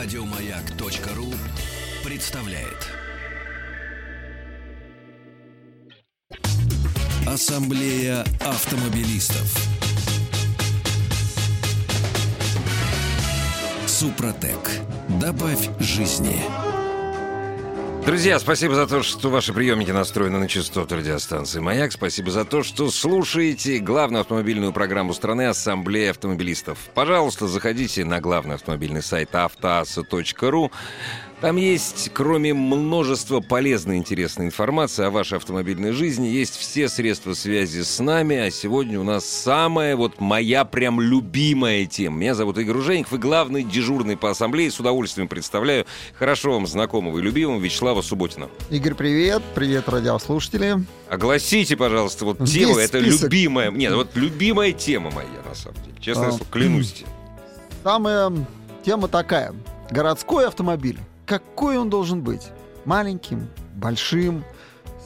[0.00, 1.34] Радиомаяк.ру
[2.08, 2.86] представляет.
[7.26, 9.56] Ассамблея автомобилистов.
[13.88, 14.70] Супротек.
[15.20, 16.67] Добавь жизни.
[18.08, 21.92] Друзья, спасибо за то, что ваши приемники настроены на частоту радиостанции «Маяк».
[21.92, 26.78] Спасибо за то, что слушаете главную автомобильную программу страны «Ассамблея автомобилистов».
[26.94, 30.72] Пожалуйста, заходите на главный автомобильный сайт автоаса.ру.
[31.40, 37.32] Там есть, кроме множества полезной и интересной информации о вашей автомобильной жизни, есть все средства
[37.32, 42.16] связи с нами, а сегодня у нас самая вот моя прям любимая тема.
[42.16, 45.86] Меня зовут Игорь Уженик, вы главный дежурный по ассамблее, с удовольствием представляю
[46.18, 48.48] хорошо вам знакомого и любимого Вячеслава Субботина.
[48.68, 50.84] Игорь, привет, привет, радиослушатели.
[51.08, 53.22] Огласите, пожалуйста, вот Весь тему, это список.
[53.22, 57.06] любимая, нет, вот любимая тема моя, на самом деле, честное А, клянусь тебе.
[57.84, 58.32] Самая
[58.84, 59.54] тема такая.
[59.92, 60.98] Городской автомобиль.
[61.28, 62.48] Какой он должен быть?
[62.86, 64.44] Маленьким, большим,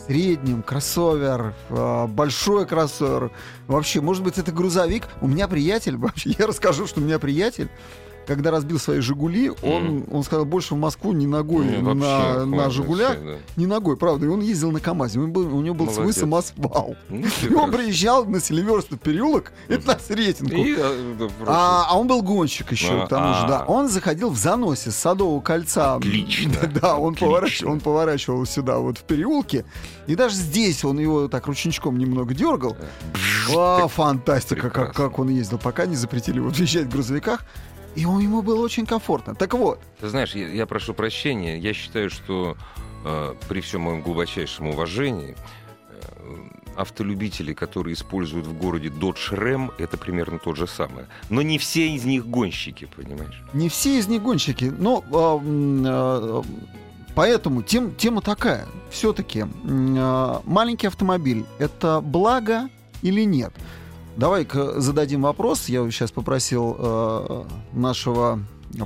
[0.06, 3.32] средним, кроссовер, э, большой кроссовер.
[3.66, 5.08] Вообще, может быть, это грузовик.
[5.20, 7.68] У меня приятель, вообще, я расскажу, что у меня приятель,
[8.26, 12.56] когда разбил свои «Жигули», он, он сказал, больше в Москву ни ногой на, вообще, на
[12.56, 13.12] хватит «Жигулях».
[13.16, 13.36] всё, да.
[13.56, 14.26] Ни ногой, правда.
[14.26, 15.18] И он ездил на КАМАЗе.
[15.18, 16.96] У него был, у него был свой самосвал.
[17.08, 20.54] Ну, И он приезжал на Селиверстов переулок, это на Сретенку.
[20.54, 23.48] И, а, да, А, а он был гонщик еще, А, к тому же, а.
[23.48, 23.64] да.
[23.66, 25.94] Он заходил в заносе с Садового кольца.
[25.96, 27.26] Отлично, Да, он отлично.
[27.26, 29.64] поворачивал, он поворачивал сюда, вот в переулке.
[30.06, 32.76] И даже здесь он его так ручничком немного дергал.
[33.56, 37.44] А, фантастика, как, как он ездил, пока не запретили его въезжать в грузовиках.
[37.94, 39.34] И он, ему было очень комфортно.
[39.34, 42.56] Так вот, Ты знаешь, я, я прошу прощения, я считаю, что
[43.04, 45.36] э, при всем моем глубочайшем уважении
[45.90, 46.36] э,
[46.76, 51.06] автолюбители, которые используют в городе Dodge Ram, это примерно то же самое.
[51.28, 53.42] Но не все из них гонщики, понимаешь?
[53.52, 56.42] не все из них гонщики, но а, м, а,
[57.14, 58.66] поэтому тем, тема такая.
[58.90, 62.68] Все-таки маленький автомобиль— это благо
[63.02, 63.52] или нет?
[64.16, 65.68] Давай-ка зададим вопрос.
[65.68, 68.40] Я сейчас попросил э, нашего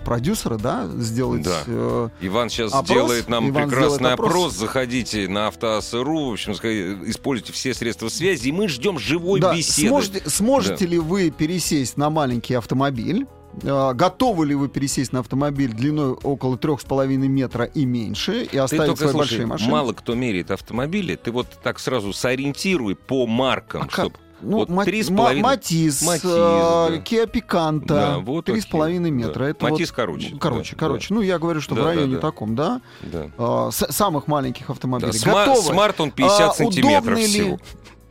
[0.05, 1.43] продюсера, да, сделать...
[1.43, 1.63] Да.
[1.67, 2.89] э, Иван сейчас Опрос?
[2.89, 4.31] сделает нам Иван прекрасный опрос.
[4.31, 4.53] опрос.
[4.55, 9.89] Заходите на автоасру, в общем, используйте все средства связи, и мы ждем живой да, беседы.
[9.89, 13.27] сможете сможете ли вы пересесть на маленький автомобиль?
[13.63, 18.87] Э, Готовы ли вы пересесть на автомобиль длиной около 3,5 метра и меньше и оставить
[18.87, 19.71] только свои слушай, большие машины?
[19.71, 24.13] мало кто меряет автомобили, ты вот так сразу сориентируй по маркам, А как?
[24.43, 26.89] Ну, Вот ма- три с ма- половиной- Матис, Матис, э, да.
[26.99, 28.49] Kia Picanto, Да, вот
[29.11, 29.45] метра.
[29.45, 29.49] да.
[29.51, 31.15] Это Матис вот- короче, Короче, да, короче.
[31.15, 32.21] Ну, я говорю, что Да, в да, районе да.
[32.21, 33.27] таком, да, да.
[33.39, 35.13] э, с- самых маленьких Да, автомобилей.
[35.13, 35.63] сма- Готовы?
[35.63, 37.59] смарт он 50 А, сантиметров ли- всего.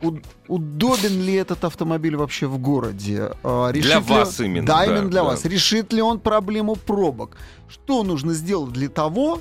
[0.02, 3.30] у- удобен ли этот автомобиль вообще в городе?
[3.44, 5.28] А, Для решит ли- вас именно, Да, да, именно для да.
[5.28, 5.44] вас.
[5.44, 7.36] Решит ли он проблему пробок?
[7.68, 9.40] Что нужно сделать для того,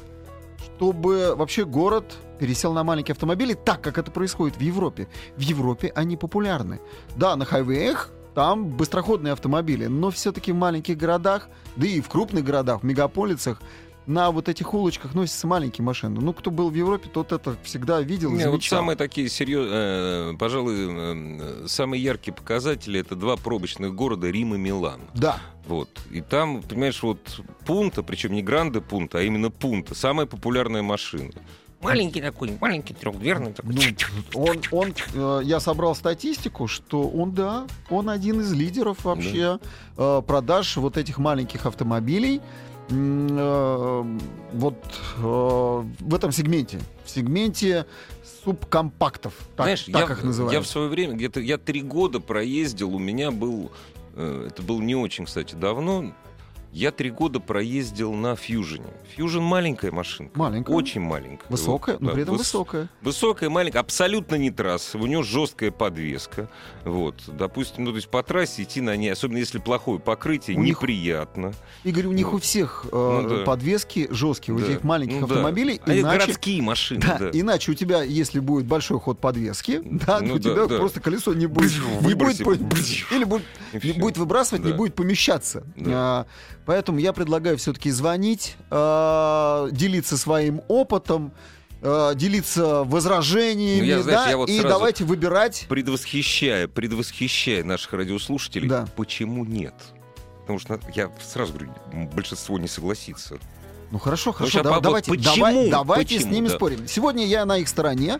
[0.77, 5.07] чтобы вообще город пересел на маленькие автомобили, так как это происходит в Европе?
[5.37, 6.79] В Европе они популярны.
[7.15, 11.47] Да, на хайвеях там быстроходные автомобили, но все-таки в маленьких городах,
[11.77, 13.61] да и в крупных городах, в мегаполисах,
[14.05, 16.19] на вот этих улочках носятся маленькие машины.
[16.21, 20.37] Ну, кто был в Европе, тот это всегда видел, и Не, вот самые такие серьезные,
[20.37, 25.01] пожалуй, э, самые яркие показатели это два пробочных города Рим и Милан.
[25.15, 25.39] Да.
[25.67, 25.89] Вот.
[26.11, 31.31] И там, понимаешь, вот Пунта, причем не Гранде Пунта, а именно Пунта, самая популярная машина.
[31.85, 33.75] Маленький такой, маленький трехдверный такой.
[34.33, 39.59] Ну, он, он, э, я собрал статистику, что он, да, он один из лидеров вообще
[39.97, 42.41] э, продаж вот этих маленьких автомобилей.
[42.89, 44.17] Э,
[44.53, 44.75] вот
[45.17, 47.85] э, в этом сегменте, в сегменте
[48.43, 50.65] субкомпактов, так, Знаешь, так я, их я называют.
[50.65, 53.71] в свое время, где-то я три года проездил, у меня был,
[54.13, 56.13] э, это было не очень, кстати, давно,
[56.75, 58.83] я три года проездил на Фьюжене.
[59.15, 60.37] Фьюжен маленькая машинка.
[60.37, 60.73] Маленькая.
[60.73, 61.45] Очень маленькая.
[61.47, 62.89] Высокая, Вот, но да, при этом выс- высокая.
[63.01, 64.97] Высокая, маленькая, абсолютно не трасса.
[64.97, 66.49] У нее жесткая подвеска.
[66.83, 67.15] Вот.
[67.27, 70.81] Допустим, ну, то есть по трассе идти на ней, особенно если плохое покрытие, У них-
[70.81, 71.53] неприятно.
[71.85, 72.35] Игорь, у них Вот.
[72.35, 73.43] у всех э, Ну да.
[73.45, 74.65] подвески жесткие, у Да.
[74.65, 75.35] этих маленьких Ну да.
[75.35, 75.79] автомобилей.
[75.85, 77.29] А это иначе- городские машины, Да, да.
[77.31, 80.75] иначе у тебя, если будет большой ход подвески, да, Ну у да, тебя да.
[80.77, 83.43] просто колесо не будет, не будет или будет,
[83.81, 84.77] не будет выбрасывать, не Да.
[84.77, 85.63] будет помещаться.
[85.77, 85.91] Да.
[85.93, 86.25] А,
[86.65, 91.31] поэтому я предлагаю все-таки звонить, а, делиться своим опытом,
[91.81, 95.65] а, делиться возражениями, Ну, я, знаешь, да, я вот и давайте выбирать.
[95.69, 98.87] предвосхищая, предвосхищая наших радиослушателей, Да.
[98.95, 99.73] почему нет?
[100.41, 101.71] Потому что я сразу говорю,
[102.13, 103.37] большинство не согласится.
[103.91, 105.35] Ну хорошо, хорошо, щас да- давайте, почему?
[105.35, 106.55] давай- давайте с Почему, ними да.
[106.55, 106.87] спорим.
[106.87, 108.19] Сегодня я на их стороне.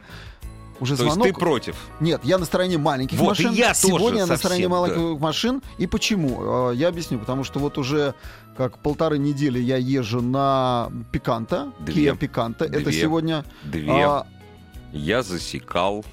[0.80, 1.28] Уже То есть звонок.
[1.36, 1.76] ты против?
[2.00, 3.54] Нет, я на стороне маленьких Вот, и машин.
[3.54, 5.62] я тоже Сегодня я на стороне маленьких машин.
[5.78, 6.72] И почему?
[6.72, 7.20] Э, Я объясню.
[7.20, 8.14] Потому что вот уже
[8.58, 11.72] как полторы недели я езжу на Пиканта.
[11.80, 12.08] Две.
[12.08, 12.66] Kia Пиканта.
[12.66, 13.44] Это сегодня...
[13.64, 13.92] Две.
[13.92, 14.26] а,
[14.94, 16.06] Я засекал.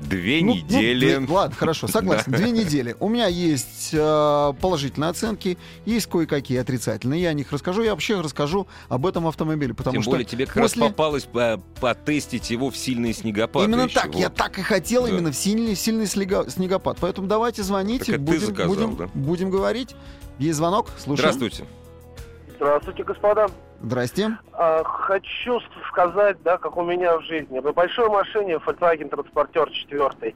[0.00, 1.16] Две ну, ну, недели.
[1.18, 2.32] две- ладно, хорошо, согласен.
[2.32, 2.96] Две недели.
[3.00, 7.20] У меня есть э, положительные оценки, есть кое-какие отрицательные.
[7.22, 7.82] Я о них расскажу.
[7.82, 9.74] Я вообще расскажу об этом автомобиле.
[9.74, 13.64] Потому Тем что более тебе как после- раз попалось э, потестить его в сильный снегопад.
[13.64, 14.00] Именно еще.
[14.00, 14.36] так, я Вот.
[14.36, 15.10] так и хотел, Да.
[15.10, 16.96] именно в сильный, сильный слега- снегопад.
[17.00, 19.08] Поэтому давайте звоните, Так будем, заказал, будем, да?
[19.14, 19.94] будем говорить.
[20.38, 21.32] Есть звонок, слушаем.
[21.34, 21.64] Здравствуйте.
[22.56, 23.48] Здравствуйте, господа.
[23.80, 24.36] Здрасте.
[24.52, 27.58] А, хочу сказать, да, как у меня в жизни.
[27.58, 30.34] На большой машине Volkswagen Transporter 4.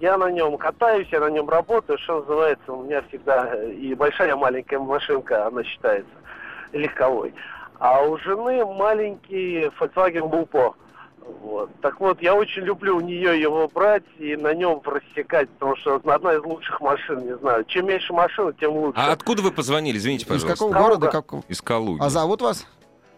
[0.00, 3.94] Я на нем катаюсь, я на нем работаю, что называется, у меня всегда э, и
[3.94, 6.10] большая, и маленькая машинка, она считается
[6.72, 7.34] легковой.
[7.78, 10.74] А у жены маленький Volkswagen Bupo.
[11.42, 11.70] Вот.
[11.80, 16.00] Так вот, я очень люблю у нее его брать и на нем рассекать, потому что
[16.04, 17.64] одна из лучших машин, не знаю.
[17.66, 18.98] Чем меньше машин, тем лучше.
[19.00, 19.96] А откуда вы позвонили?
[19.98, 20.54] Извините, Из пожалуйста.
[20.54, 20.96] какого Калуга.
[20.96, 21.22] города?
[21.22, 21.44] Как...
[21.48, 22.02] Из Калуги.
[22.02, 22.66] А зовут вас?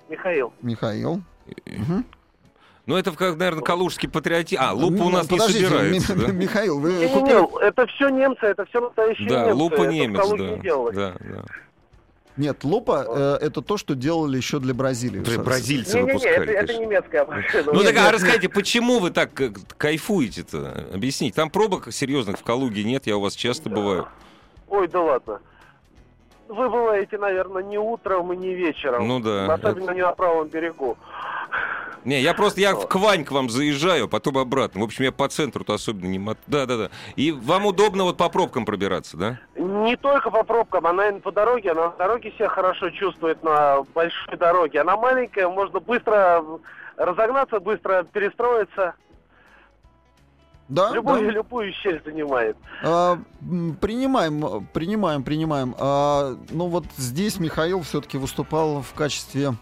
[0.09, 0.53] Михаил.
[0.63, 1.23] Михаил.
[1.67, 2.05] Мгм.
[2.87, 4.61] Ну, это, как, наверное, калужский патриотизм.
[4.61, 6.33] А, лупа у нас не собирается, Ми- да?
[6.33, 7.65] Михаил, вы Не-не-не, купили...
[7.69, 9.55] это все немцы, это все настоящие Да, немцы.
[9.55, 10.37] лупа это немец, да.
[10.37, 11.45] не да, да.
[12.37, 15.21] Нет, лупа э, это то, что делали еще для Бразилии.
[15.21, 16.83] Бра- Бразильцы Не-не-не, выпускали, это, это конечно.
[16.87, 17.63] немецкая машина.
[17.67, 18.13] Ну Нет, так, нет, а нет.
[18.15, 20.87] расскажите, почему вы так э, кайфуете-то?
[20.95, 21.37] Объясните.
[21.37, 24.09] Там пробок серьезных в Калуге нет, я у вас часто бываю.
[24.69, 25.41] Ой, да ладно.
[26.49, 29.09] Вы бываете, наверное, не утром и не вечером.
[29.09, 29.53] Ну да.
[29.55, 30.97] Особенно не на правом берегу.
[32.05, 34.81] Не, я просто, я в Квань к вам заезжаю, потом обратно.
[34.81, 36.37] В общем, я по центру-то особенно не мот...
[36.49, 36.91] Да, да, да.
[37.15, 39.39] И вам удобно вот по пробкам пробираться, да?
[39.55, 43.85] Не только по пробкам, она и по дороге, она на дороге себя хорошо чувствует на
[43.95, 44.81] большой дороге.
[44.81, 46.45] Она маленькая, можно быстро
[46.97, 48.95] разогнаться, быстро перестроиться.
[50.69, 51.31] Да, любую, да.
[51.31, 52.57] любую щель занимает.
[52.85, 53.19] А,
[53.81, 55.75] принимаем, принимаем, принимаем.
[55.79, 59.55] А, ну вот здесь Михаил все-таки выступал в качестве...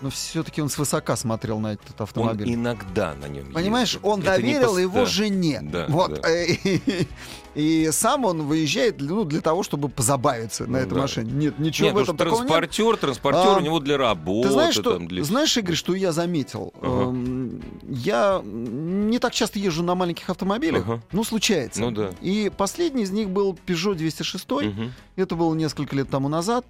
[0.00, 2.48] Ну, все-таки он свысока смотрел на этот автомобиль.
[2.48, 4.04] Он иногда на нем Понимаешь, ездит.
[4.06, 5.60] он Это доверил пос- его жене.
[5.62, 6.20] Да, вот.
[6.20, 6.44] да.
[6.44, 6.80] И,
[7.54, 11.00] и сам он выезжает ну, для того, чтобы позабавиться на Ну этой да.
[11.00, 11.32] машине.
[11.32, 12.48] Нет, ничего Нет, в ну, этом такого нет.
[12.48, 14.48] транспортер, транспортер А, у него для работы.
[14.48, 15.24] Ты знаешь, что, там, для...
[15.24, 16.74] знаешь, Игорь, что я заметил?
[16.82, 17.04] Ага.
[17.10, 20.82] Эм, Я не так часто езжу на маленьких автомобилях.
[20.86, 21.02] Ага.
[21.12, 21.80] Ну, случается.
[21.80, 22.10] Ну да.
[22.20, 24.50] И последний из них был Peugeot 206.
[24.50, 24.92] Мгм.
[25.16, 26.66] Это было несколько лет тому назад.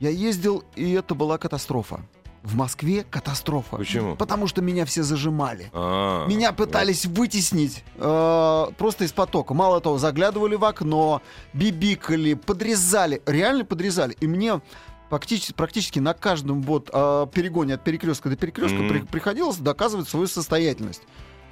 [0.00, 2.00] Я ездил, и это была катастрофа.
[2.44, 3.76] В Москве катастрофа.
[3.78, 4.16] Почему?
[4.16, 5.70] Потому что меня все зажимали.
[5.72, 9.54] А, Меня пытались вытеснить э, просто из потока.
[9.54, 11.22] Мало того, заглядывали в окно,
[11.54, 14.14] бибикали, подрезали, реально подрезали.
[14.20, 14.60] И мне
[15.08, 18.88] практически, практически на каждом вот э, перегоне от перекрестка до перекрестка Мгм.
[18.90, 21.00] при- приходилось доказывать свою состоятельность.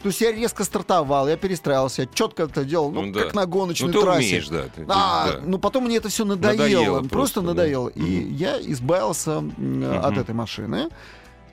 [0.02, 3.20] То есть я резко стартовал, я перестраивался, я четко это делал, ну, Ну да.
[3.25, 4.19] как на гоночной Ну, ты трассе.
[4.19, 4.62] умеешь, да.
[4.75, 5.40] ты- А, да.
[5.46, 7.46] ну потом мне это все надоело, Надоело просто, просто, да.
[7.49, 7.88] надоело.
[7.88, 8.34] И Мгм.
[8.34, 10.88] я избавился м, от этой машины.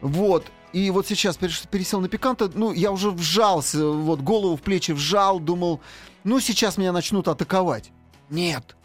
[0.01, 0.46] Вот.
[0.74, 5.40] И вот сейчас пересел на пиканта, ну, я уже вжался, вот голову в плечи вжал,
[5.40, 5.80] думал,
[6.24, 7.92] ну, сейчас меня начнут атаковать.
[8.30, 8.75] Нет.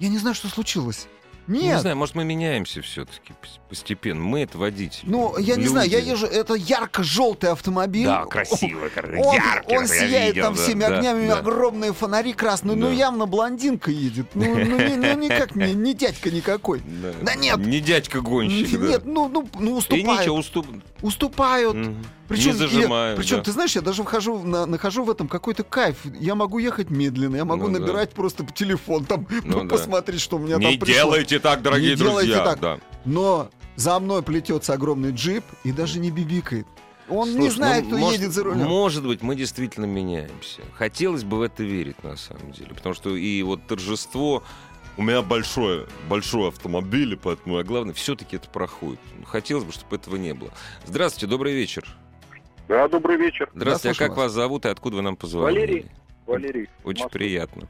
[0.00, 1.06] Я не знаю, что случилось.
[1.48, 1.80] Не Нет.
[1.80, 3.34] знаю, может, мы меняемся все-таки
[3.68, 4.20] постепенно.
[4.22, 5.10] Мы это водители.
[5.10, 6.10] Ну, я не знаю, я Люди.
[6.10, 8.06] езжу, это ярко-желтый автомобиль.
[8.06, 9.64] Да, красиво, кор- Он, ярко.
[9.70, 11.38] он сияет видел, там да, всеми да, огнями, да.
[11.38, 12.76] огромные фонари красные.
[12.76, 12.92] Ну, Да.
[12.92, 14.26] явно блондинка едет.
[14.34, 16.80] Ну, ну, не- ну, никак не, не дядька никакой.
[16.84, 17.12] Да.
[17.22, 17.58] Да нет.
[17.58, 18.86] Не дядька-гонщик, да.
[18.86, 20.20] Нет, ну, ну, ну И уступают.
[20.20, 20.66] ничего, уступ...
[21.02, 21.74] Уступают.
[21.74, 22.04] Мгм.
[22.28, 23.16] Причем, не зажимаю.
[23.16, 23.42] причем да.
[23.42, 25.98] ты знаешь, я даже вхожу, на- нахожу в этом какой-то кайф.
[26.18, 27.80] Я могу ехать медленно, я могу Ну да.
[27.80, 29.68] набирать просто по телефон, там, Ну да.
[29.68, 30.94] посмотреть, что у меня Не там пришло.
[30.94, 32.44] делайте так, дорогие Не делайте друзья.
[32.44, 32.60] так.
[32.60, 32.78] Да.
[33.04, 36.66] Но за мной плетется огромный джип и даже не бибикает.
[37.08, 38.58] Он не Слушай, знает, ну, кто может- едет за рулем.
[38.66, 40.62] Может быть, мы действительно меняемся.
[40.74, 42.70] Хотелось бы в это верить, на самом деле.
[42.74, 44.42] Потому что и вот торжество...
[44.98, 49.00] У меня большое, большой автомобиль, поэтому я главное, все-таки это проходит.
[49.24, 50.50] Хотелось бы, чтобы этого не было.
[50.86, 51.96] Здравствуйте, добрый вечер.
[52.68, 53.48] Да, добрый вечер.
[53.54, 54.26] Здравствуйте, а как вас.
[54.26, 55.60] вас зовут и откуда вы нам позвонили?
[55.60, 55.90] Валерий.
[56.26, 56.68] Валерий.
[56.84, 57.18] Очень Москва.
[57.18, 57.68] приятно.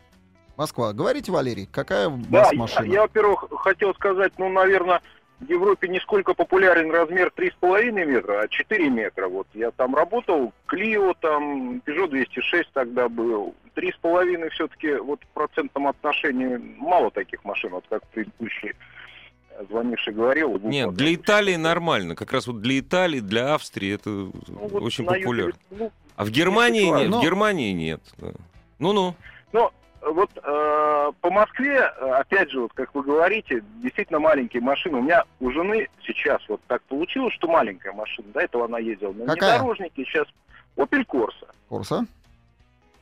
[0.56, 0.92] Москва.
[0.92, 2.84] Говорите, Валерий, какая у Да, вас я, машина?
[2.92, 5.00] я, во-первых, хотел сказать, ну, наверное,
[5.40, 9.28] в Европе не сколько популярен размер 3,5 метра, а 4 метра.
[9.28, 13.54] Вот я там работал, Клио, там, Peugeot 206 тогда был.
[13.74, 18.72] 3,5 все-таки вот в процентном отношении мало таких машин, вот как предыдущий э,
[19.68, 20.58] звонивший говорил.
[20.60, 22.14] Нет, для Италии нормально.
[22.14, 25.54] Как раз вот для Италии, для Австрии это Ну, вот очень на юге, популярно.
[25.70, 27.08] ну, А в Германии нет.
[27.10, 28.00] Но- В Германии нет.
[28.78, 29.14] Ну-ну.
[30.04, 34.98] Вот э, по Москве, э, опять же, вот как вы говорите, действительно маленькие машины.
[34.98, 38.26] У меня у жены сейчас вот так получилось, что маленькая машина.
[38.34, 39.60] До этого она ездила на Какая?
[39.60, 40.26] внедорожнике, сейчас
[40.76, 41.46] Opel Corsa.
[41.68, 42.04] Корса?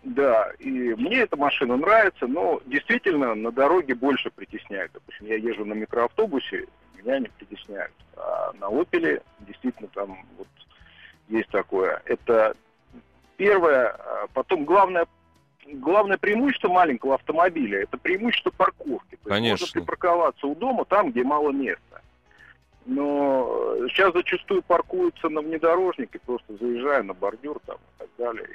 [0.03, 4.93] Да, и мне эта машина нравится, но действительно на дороге больше притесняет.
[4.95, 6.67] Допустим, я езжу на микроавтобусе,
[6.97, 7.93] меня не притесняют.
[8.17, 10.49] А на Опеле действительно там вот
[11.29, 12.01] есть такое.
[12.07, 12.57] Это
[13.37, 13.89] первое.
[13.89, 15.07] А Потом главное,
[15.67, 19.17] главное преимущество маленького автомобиля– это преимущество парковки.
[19.17, 19.65] То есть Конечно.
[19.65, 22.01] можно припарковаться у дома там, где мало места.
[22.87, 28.49] Но сейчас зачастую паркуются на внедорожнике, просто заезжая на бордюр там и так далее.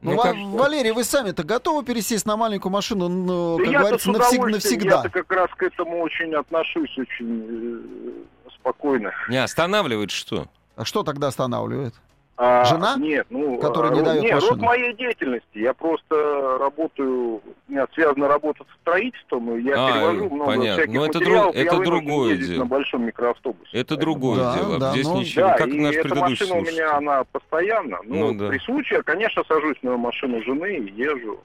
[0.00, 4.10] Ну, Ну, как- Валерий, вы сами-то готовы пересесть на маленькую машину, ну, Да как говорится,
[4.10, 4.96] навсег- навсегда?
[4.96, 9.12] Я-то как раз к этому очень отношусь, очень э, спокойно.
[9.28, 10.46] Не останавливает что?
[10.76, 11.94] А что тогда останавливает?
[12.40, 12.94] А, Жена?
[12.98, 13.58] Нет, ну...
[13.58, 14.50] Которая а, не род- дает нет, машину?
[14.52, 15.58] род моей деятельности.
[15.58, 17.42] Я просто работаю...
[17.42, 20.72] У меня связана работа с строительством, и я А, перевожу много понятно.
[20.82, 21.54] всяких Ну, это материалов.
[21.56, 22.58] друг- это другое дело.
[22.60, 23.76] на большом микроавтобусе.
[23.76, 24.78] Это другое Да, дело.
[24.78, 25.46] да, Здесь ну, ничего.
[25.48, 26.96] Да, как и наш эта предыдущий машина у меня, слушатель.
[27.08, 27.98] она постоянно.
[28.04, 28.48] Ну, Ну, да.
[28.50, 31.40] при случае, я, конечно, сажусь на машину жены и езжу.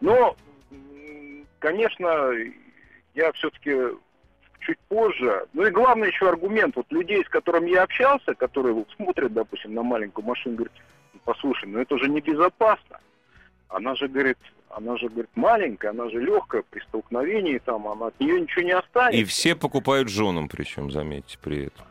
[0.00, 0.34] Но,
[1.60, 2.32] конечно,
[3.14, 3.76] я все-таки
[4.66, 5.46] чуть позже.
[5.52, 6.76] Ну и главный еще аргумент.
[6.76, 10.74] Вот людей, с которыми я общался, которые вот смотрят, допустим, на маленькую машину, говорят,
[11.14, 13.00] «Ну, послушай, ну это же небезопасно.
[13.68, 14.38] Она же, говорит,
[14.70, 18.72] она же, говорит, маленькая, она же легкая при столкновении, там, она, от нее ничего не
[18.72, 19.20] останется.
[19.20, 21.86] И все покупают женам, причем, заметьте, при этом.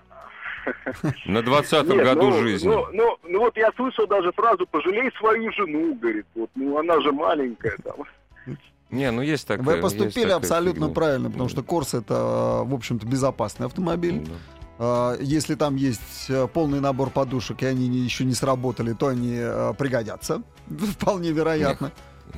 [1.25, 2.67] На 20-м Нет, году ну, жизни.
[2.67, 6.99] Ну, ну, ну вот я слышал даже фразу «пожалей свою жену», говорит, вот, ну она
[7.01, 7.97] же маленькая там.
[8.91, 9.65] Не, ну есть такая.
[9.65, 10.93] Вы есть поступили абсолютно фигня.
[10.93, 11.67] правильно, потому что Да.
[11.67, 14.25] Корс это, в общем-то, безопасный автомобиль.
[14.25, 14.33] Да.
[14.77, 19.07] А, Если там есть э, полный набор подушек, и они не- еще не сработали, то
[19.07, 20.41] они э, пригодятся.
[20.67, 21.91] Вполне вероятно.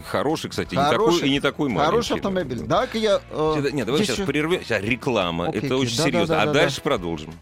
[0.10, 1.86] Хороший, кстати, не Хороший- такой, и не такой маленький.
[1.92, 2.62] Хороший автомобиль.
[2.62, 3.20] Да, я...
[3.32, 4.62] э, Нет, давай есть сейчас еще- прервем.
[4.63, 5.48] Сейчас реклама.
[5.48, 5.77] Окей, Это окей.
[5.80, 6.36] очень Да, да, серьезно.
[6.36, 7.34] да, а да, дальше продолжим.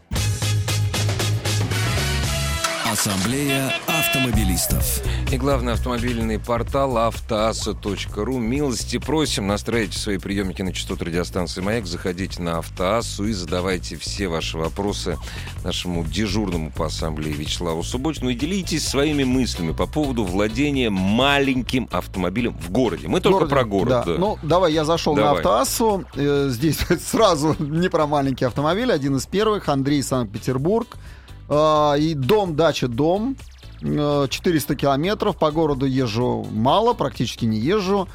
[2.95, 5.01] Ассамблея автомобилистов.
[5.29, 8.39] И главный автомобильный портал автоасса.ру.
[8.39, 14.29] Милости просим, настраивайте свои приемники на частоту радиостанции «Маяк», заходите на автоассу и задавайте все
[14.29, 15.17] ваши вопросы
[15.65, 22.57] нашему дежурному по ассамблее Вячеславу Субботину и делитесь своими мыслями по поводу владения маленьким автомобилем
[22.57, 23.09] в городе.
[23.09, 23.53] Мы только городе.
[23.53, 23.89] про город.
[23.89, 24.03] Да.
[24.05, 24.13] да.
[24.17, 25.37] Ну, давай, я зашел на Давай.
[25.39, 26.05] автоассу.
[26.15, 28.89] Э, здесь сразу не про маленький автомобиль.
[28.89, 29.67] Один из первых.
[29.67, 30.95] Андрей, Санкт-Петербург.
[31.49, 33.35] А, и дом, дача, дом.
[33.81, 35.37] Э, 400 километров.
[35.37, 38.07] По городу езжу мало, практически не езжу.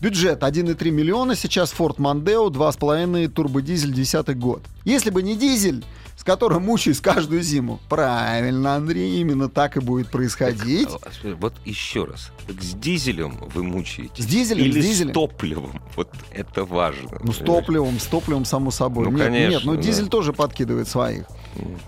[0.00, 1.34] Бюджет 1,3 миллиона.
[1.34, 4.62] Сейчас Ford Mondeo 2,5 турбодизель 10 год.
[4.84, 5.84] Если бы не дизель,
[6.16, 7.78] с которым мучаюсь каждую зиму.
[7.88, 10.88] Правильно, Андрей, именно так и будет происходить.
[10.88, 12.32] А, Вот еще раз.
[12.46, 14.24] Так с дизелем вы мучаетесь?
[14.24, 15.10] С дизелем, Или с дизелем.
[15.10, 15.80] с топливом?
[15.94, 17.18] Вот это важно.
[17.22, 19.04] Ну, с топливом, с топливом, само собой.
[19.04, 19.82] Ну, нет, конечно, нет, ну да.
[19.82, 21.26] дизель тоже подкидывает своих.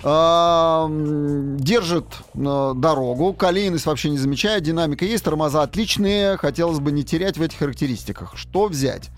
[0.02, 0.88] А,
[1.58, 7.37] держит э, дорогу, колейность вообще не замечает, динамика есть, тормоза отличные, хотелось бы не терять
[7.38, 8.37] в этих характеристиках.
[8.37, 9.11] Что взять?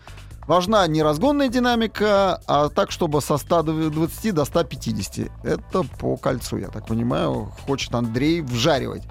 [0.46, 5.30] Важна не разгонная динамика, а так, чтобы со 120 до 150.
[5.44, 9.02] Это по кольцу, я так понимаю, хочет Андрей вжаривать.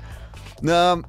[0.67, 0.99] А,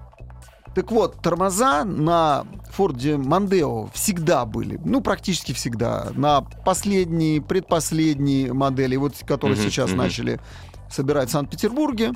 [0.74, 6.08] так вот, тормоза на Форде Мондео всегда были, ну, практически всегда.
[6.14, 9.98] На последние, предпоследние модели, вот которые Мгм, сейчас мгм.
[9.98, 10.40] начали
[10.88, 12.12] собирать в Санкт-Петербурге,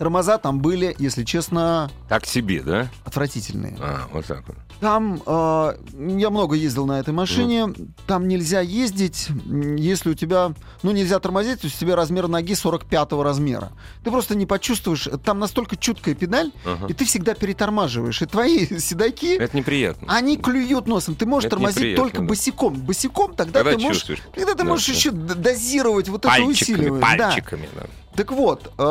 [0.00, 2.88] тормоза там были, если честно, Так себе, да?
[3.04, 3.76] отвратительные.
[3.78, 4.56] А, вот так вот.
[4.80, 5.72] Там э,
[6.18, 7.66] я много ездил на этой машине.
[8.06, 9.28] Там нельзя ездить,
[9.76, 13.72] если у тебя, ну нельзя тормозить, если у тебя размер ноги 45 размера.
[14.02, 15.06] Ты просто не почувствуешь.
[15.22, 16.86] Там настолько чуткая педаль, Ага.
[16.88, 18.22] и ты всегда перетормаживаешь.
[18.22, 20.10] И твои седаки, Это неприятно.
[20.10, 21.14] они клюют носом.
[21.14, 22.24] Ты можешь Это тормозить только да.
[22.28, 22.72] босиком.
[22.72, 23.98] Босиком тогда Когда ты можешь.
[23.98, 24.22] чувствуешь?
[24.34, 24.92] Когда ты Да, можешь да.
[24.94, 27.00] еще дозировать вот это Пальчиками, усиливание.
[27.18, 27.26] Да.
[27.28, 27.82] пальчиками, да.
[28.16, 28.82] Так вот, э,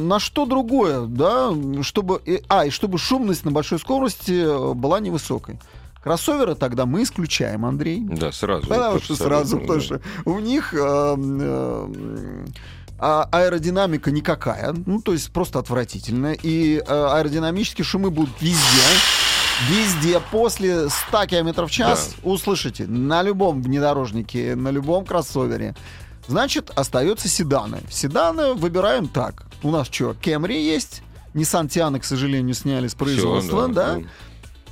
[0.00, 5.00] на что другое, да, чтобы, и- а, и чтобы шумность на большой скорости э, была
[5.00, 5.58] невысокой.
[6.02, 8.00] Кроссоверы тогда мы исключаем, Андрей.
[8.00, 8.66] Да, сразу.
[8.66, 9.84] Потому что сразу, потому да.
[9.84, 12.44] что у них э, э,
[12.98, 16.34] а- аэродинамика никакая, ну, то есть просто отвратительная.
[16.42, 18.82] И э, аэродинамические шумы будут везде.
[19.68, 25.74] Везде после 100 км в час услышите на любом внедорожнике, на любом кроссовере.
[26.26, 27.80] Значит, остаются седаны.
[27.90, 29.44] Седаны выбираем так.
[29.62, 31.02] У нас что, Кемри есть,
[31.34, 34.00] Nissan Tiana, к сожалению, сняли с производства, Всё, да?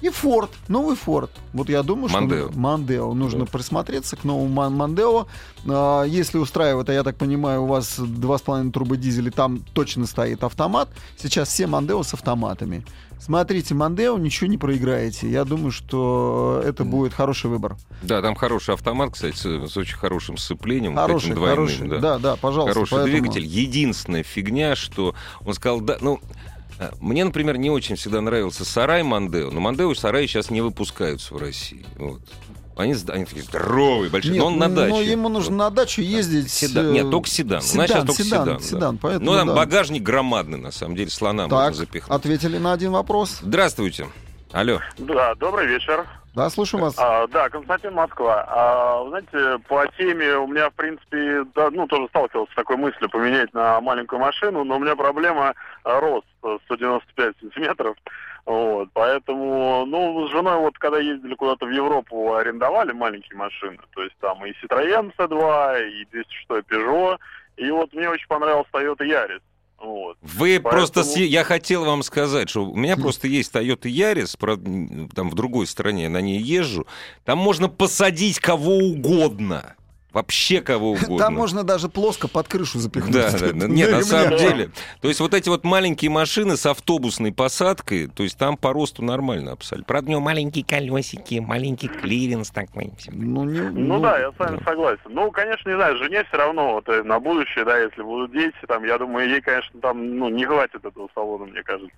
[0.02, 1.30] И Ford, новый Ford.
[1.52, 2.52] Вот я думаю, что Mondeo.
[2.56, 3.14] Мандео.
[3.14, 3.50] Нужно Да.
[3.52, 5.26] присмотреться к новому Ман- Мандео.
[5.66, 10.88] А, Если устраивает, а я так понимаю, у вас 2,5 турбодизеля, там точно стоит автомат.
[11.16, 12.84] Сейчас все Мандео с автоматами.
[13.20, 15.30] Смотрите, Мандео, ничего не проиграете.
[15.30, 17.76] Я думаю, что это будет хороший выбор.
[18.02, 20.96] Да, там хороший автомат, кстати, с, с очень хорошим сцеплением.
[20.96, 21.88] Хороший, двойным, хороший.
[21.88, 21.98] да.
[21.98, 22.74] Да, да, пожалуйста.
[22.74, 23.44] Хороший поэтому- двигатель.
[23.46, 26.18] Единственная фигня, что он сказал, да, ну,
[27.00, 31.34] Мне, например, не очень всегда нравился сарай Мандео, но Мандео и сарай сейчас не выпускаются
[31.34, 31.84] в России.
[31.96, 32.20] Вот.
[32.74, 34.90] Они, они такие здоровые, большие, но он на даче.
[34.94, 36.50] но ему нужно на дачу ездить.
[36.50, 36.86] Седан.
[36.86, 37.58] э, Нет, только седан.
[37.58, 38.56] У нас Седан, сейчас только седан, седан.
[38.56, 38.62] да.
[38.64, 39.54] седан, поэтому, ну, там да.
[39.54, 42.10] багажник громадный, на самом деле, слона Так, можно запихнуть.
[42.10, 43.38] ответили на один вопрос.
[43.42, 44.08] Здравствуйте.
[44.52, 44.80] Алло.
[44.98, 46.06] Да, добрый вечер.
[46.34, 46.94] Да, слушаю вас.
[46.98, 48.46] А, да, Константин Москва.
[48.48, 53.10] А, знаете, по теме у меня, в принципе, да, ну, тоже сталкивался с такой мыслью
[53.10, 57.96] поменять на маленькую машину, но у меня проблема а, рост э, 195 сантиметров.
[58.46, 63.78] Вот, поэтому, ну, с женой вот, когда ездили куда-то в Европу, арендовали маленькие машины.
[63.94, 67.18] То есть там и Citroёn C2, и 206 Peugeot.
[67.58, 69.42] И вот мне очень понравился Toyota Yaris.
[69.82, 70.16] Вот.
[70.22, 71.00] Вы Поэтому- просто...
[71.00, 75.34] съе- Я хотел вам сказать, что у меня просто есть Toyota Yaris, правда, там в
[75.34, 76.86] другой стране я на ней езжу.
[77.24, 79.74] Там можно посадить кого угодно.
[80.12, 81.18] Вообще кого угодно.
[81.18, 83.12] Там можно даже плоско под крышу запихнуть.
[83.12, 83.66] Да, да, да.
[83.66, 84.02] Нет, на ремня.
[84.02, 84.70] самом деле.
[85.00, 89.02] То есть вот эти вот маленькие машины с автобусной посадкой, то есть там по росту
[89.02, 89.86] нормально абсолютно.
[89.86, 92.92] Правда, у него маленькие колесики, маленький клиренс такой.
[93.08, 95.00] Ну, не- Ну, да, я с вами согласен.
[95.08, 98.56] Ну, конечно, не знаю, жене все равно вот, э, на будущее, да, если будут дети,
[98.68, 101.96] там, я думаю, ей, конечно, там, ну, не хватит этого салона, мне кажется.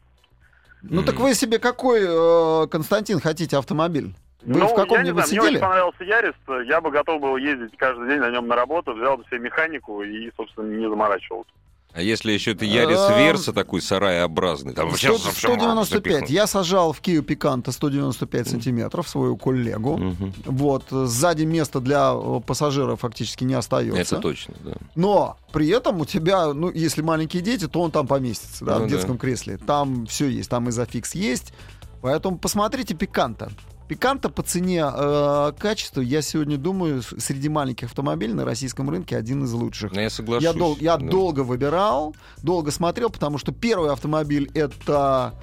[0.83, 4.15] Ну так вы себе какой, э, Константин, хотите автомобиль?
[4.47, 5.41] Вы ну, в я не знаю, мне сидели?
[5.47, 6.35] очень понравился Ярис,
[6.69, 10.03] я бы готов был ездить каждый день на нем на работу, взял бы себе механику
[10.03, 11.51] и, собственно, не заморачивался.
[11.95, 15.89] А если еще это Ярис А, Верса такой сараеобразный, там вообще 100 совсем 195.
[15.89, 16.31] запихнуть.
[16.31, 19.97] Я сажал в Kia Picanto 195 сантиметров свою коллегу.
[19.99, 20.35] Мгм.
[20.45, 24.17] Вот, сзади места для э, пассажира фактически не остается.
[24.17, 24.73] Это точно, да.
[24.97, 28.87] Но при этом у тебя, ну, если маленькие дети, то он там поместится, да, Ну
[28.87, 28.97] в да.
[28.97, 29.57] детском кресле.
[29.59, 31.55] Там все есть, там изофикс есть.
[32.03, 33.53] Поэтому посмотрите Пиканта.
[33.89, 39.45] Пиканта по цене э, качеству, я сегодня думаю, среди маленьких автомобилей на российском рынке один
[39.45, 39.93] из лучших.
[39.93, 40.45] Но я соглашусь.
[40.45, 41.07] Я, дол- я да.
[41.07, 45.35] долго выбирал, долго смотрел, потому что первый автомобиль это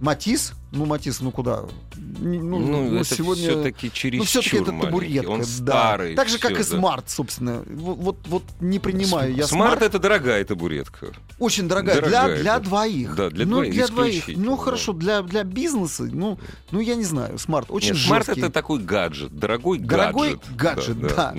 [0.00, 0.52] Матиз.
[0.72, 1.64] Ну, Матиз, ну куда?
[1.96, 3.50] Ну, Ну, ну, это сегодня...
[3.50, 5.46] все-таки чересчур Ну, все-таки это табуретка, Он да.
[5.46, 6.14] старый.
[6.14, 6.62] Так же, как и да.
[6.62, 7.64] смарт, собственно.
[7.66, 9.82] Вот, вот, вот не принимаю я Смарт смарт.
[9.82, 11.08] это дорогая табуретка.
[11.38, 11.96] Очень дорогая.
[11.96, 12.64] Дорогая, для, для да.
[12.64, 13.16] двоих.
[13.16, 14.28] Да, для ну, двоих для двоих.
[14.28, 14.62] Ну, да.
[14.62, 16.38] хорошо, для, для бизнеса, ну,
[16.70, 21.00] ну, я не знаю, смарт очень Нет, смарт это такой гаджет, дорогой, Дорогой гаджет.
[21.00, 21.34] гаджет, да.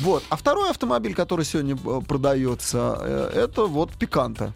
[0.00, 0.22] Вот.
[0.28, 4.52] А второй автомобиль, который сегодня э, продается, э, это вот Пиканта.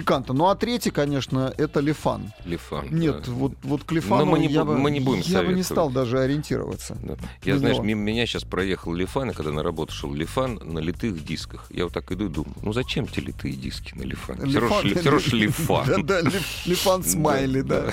[0.00, 0.32] Пиканта.
[0.32, 2.32] Ну, а третий, конечно, это Лифан.
[2.44, 2.88] Лифан.
[2.90, 3.32] Нет, да.
[3.32, 5.62] вот, вот к Лифану мы не я, бу- бы, мы не будем я бы не
[5.62, 6.96] стал даже ориентироваться.
[7.02, 7.16] Да.
[7.44, 7.84] Я, на знаешь, него.
[7.86, 11.66] мимо меня сейчас проехал Лифан, и когда на работу шел Лифан на литых дисках.
[11.70, 15.10] Я вот так иду и думаю, ну зачем тебе литые диски на Лифан- шли- всё
[15.10, 15.86] равно ж Лифан.
[15.86, 17.90] Да-да, Лиф- Лифан Смайли, да.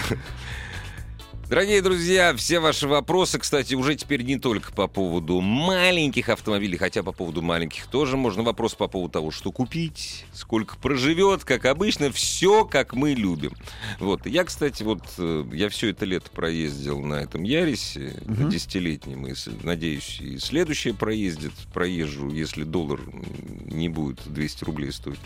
[1.49, 7.03] Дорогие друзья, все ваши вопросы, кстати, уже теперь не только по поводу маленьких автомобилей, хотя
[7.03, 12.11] по поводу маленьких тоже можно вопрос по поводу того, что купить, сколько проживет, как обычно,
[12.11, 13.53] все как мы любим.
[13.99, 14.25] Вот.
[14.25, 18.49] Я, кстати, вот э, я все это лето проездил на этом Ярисе, Мгм.
[18.49, 19.33] десятилетнем, и
[19.63, 22.99] надеюсь, и следующее проездит, проезжу, если доллар
[23.65, 25.19] не будет 200 рублей стоить.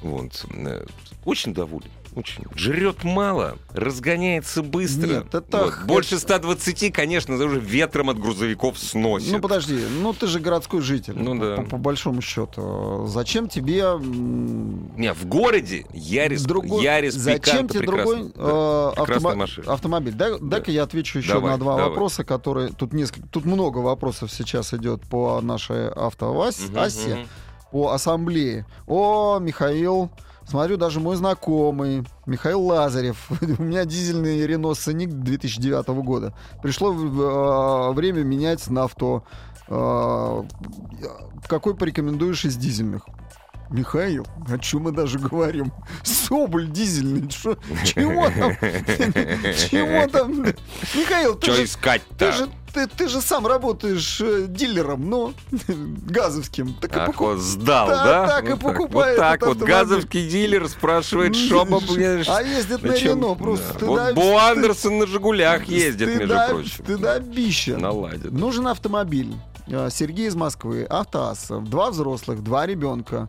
[0.00, 0.46] Вот.
[0.54, 0.86] Э,
[1.26, 1.90] Очень доволен.
[2.16, 2.44] Очень.
[2.54, 5.06] Жрет мало, разгоняется быстро.
[5.06, 5.74] Нет, это Вот.
[5.84, 9.32] Больше 120, конечно, уже ветром от грузовиков сносит.
[9.32, 11.12] Ну, подожди, ну ты же городской житель.
[11.14, 11.56] Ну да.
[11.56, 13.04] По, по большому счету.
[13.06, 13.82] Зачем тебе...
[14.00, 20.14] Не, в городе Ярис, другой- Ярис Зачем тебе другой э, автомо- автомобиль?
[20.14, 21.90] Дай- Дай-ка я отвечу еще Давай, на два давай.
[21.90, 22.68] вопроса, которые...
[22.72, 27.28] Тут несколько, тут много вопросов сейчас идет по нашей автоасе, асе, мгм.
[27.72, 28.64] по ассамблее.
[28.86, 30.10] О, Михаил,
[30.46, 33.28] смотрю, даже мой знакомый, Михаил Лазарев.
[33.58, 36.34] У меня дизельный Рено Сценик 2009 года.
[36.62, 39.24] Пришло э, время менять на авто.
[39.68, 40.42] Э,
[41.48, 43.06] какой порекомендуешь из дизельных?
[43.70, 45.72] Михаил, о чем мы даже говорим?
[46.02, 48.56] Соболь дизельный, что, чего там?
[49.70, 50.42] Чего там?
[50.94, 52.14] Михаил, ты Что же, искать-то?
[52.16, 55.34] ты же, ты, ты же сам работаешь э, дилером, ну,
[56.08, 56.74] газовским.
[56.74, 58.26] Так и Ах, покуп- вот сдал, Да, да?
[58.28, 59.74] так и Вот покупает Вот так вот автомобиль.
[59.74, 62.92] газовский дилер спрашивает, что блядь, А ездит на?
[62.92, 63.86] Рено, просто Да.
[63.86, 66.84] Вот Бо Андерсон на Жигулях ездит, между прочим.
[66.84, 67.76] Стыдобище.
[67.76, 68.30] Наладит.
[68.32, 69.34] Нужен автомобиль.
[69.68, 73.28] А, Сергей из Москвы, автоасса, два взрослых, два ребенка.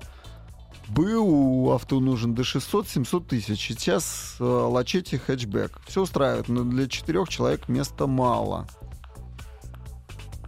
[0.90, 3.68] БУ авто нужен до 600-700 тысяч.
[3.68, 5.80] Сейчас э, лачете хэтчбэк.
[5.88, 8.68] Все устраивает, но для четырех человек места мало.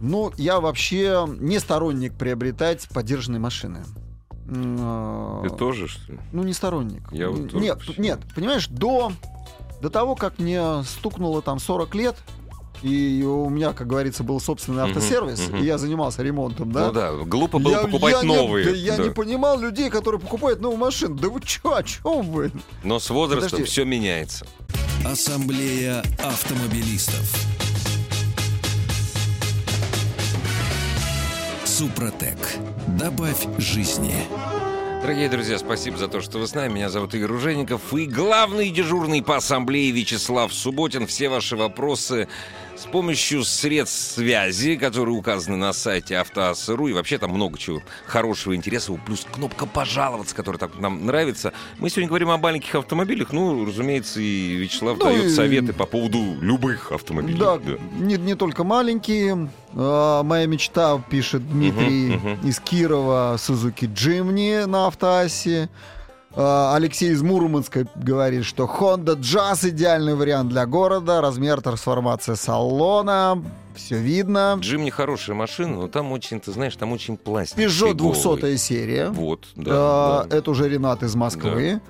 [0.00, 3.82] Ну, я вообще не сторонник приобретать поддержанные машины.
[4.48, 6.18] Э, Ты тоже, что ли?
[6.32, 7.10] ну, не сторонник.
[7.12, 9.12] Я вот тоже нет, нет, понимаешь, до,
[9.80, 12.16] до того, как мне стукнуло там 40 лет,
[12.82, 15.56] и у меня, как говорится, был собственный автосервис, мгм.
[15.58, 16.86] и я занимался ремонтом, да?
[16.86, 18.64] Ну да, глупо было Я- покупать я не- новые.
[18.66, 19.02] да я да.
[19.04, 21.14] не понимал людей, которые покупают новую машину.
[21.16, 22.50] Да вы чё, о чем вы?
[22.84, 23.64] Но с возрастом Подожди.
[23.70, 24.46] все меняется.
[25.04, 27.46] Ассамблея автомобилистов.
[31.64, 32.36] Супротек.
[32.88, 34.14] Добавь жизни.
[35.00, 36.74] Дорогие друзья, спасибо за то, что вы с нами.
[36.74, 37.94] Меня зовут Игорь Ужеников.
[37.94, 41.06] И главный дежурный по ассамблее Вячеслав Субботин.
[41.06, 42.28] Все ваши вопросы
[42.76, 46.88] с помощью средств связи, которые указаны на сайте автоасс.ру.
[46.88, 48.98] И вообще там много чего хорошего, интересного.
[49.04, 51.52] Плюс кнопка «Пожаловаться», которая так нам нравится.
[51.78, 53.32] Мы сегодня говорим о маленьких автомобилях.
[53.32, 57.38] Ну, разумеется, и Вячеслав Ну дает и- советы по поводу любых автомобилей.
[57.38, 57.58] Да,
[57.98, 59.50] Не, не только маленькие.
[59.74, 62.48] А, моя мечта, пишет Дмитрий Мгм, мгм.
[62.48, 65.68] из Кирова, Сузуки Джимни на автоассе.
[66.32, 73.42] А, Алексей из Мурманска говорит, что Honda Jazz идеальный вариант для города, размер трансформация салона,
[73.74, 74.56] все видно.
[74.60, 77.58] Джим не хорошая машина, но там очень, ты знаешь, там очень пластик.
[77.58, 78.40] Peugeot фиговый.
[78.40, 79.08] 200 серия.
[79.08, 79.70] Вот, да.
[79.74, 80.36] А, да.
[80.36, 81.80] Это уже Ренат из Москвы.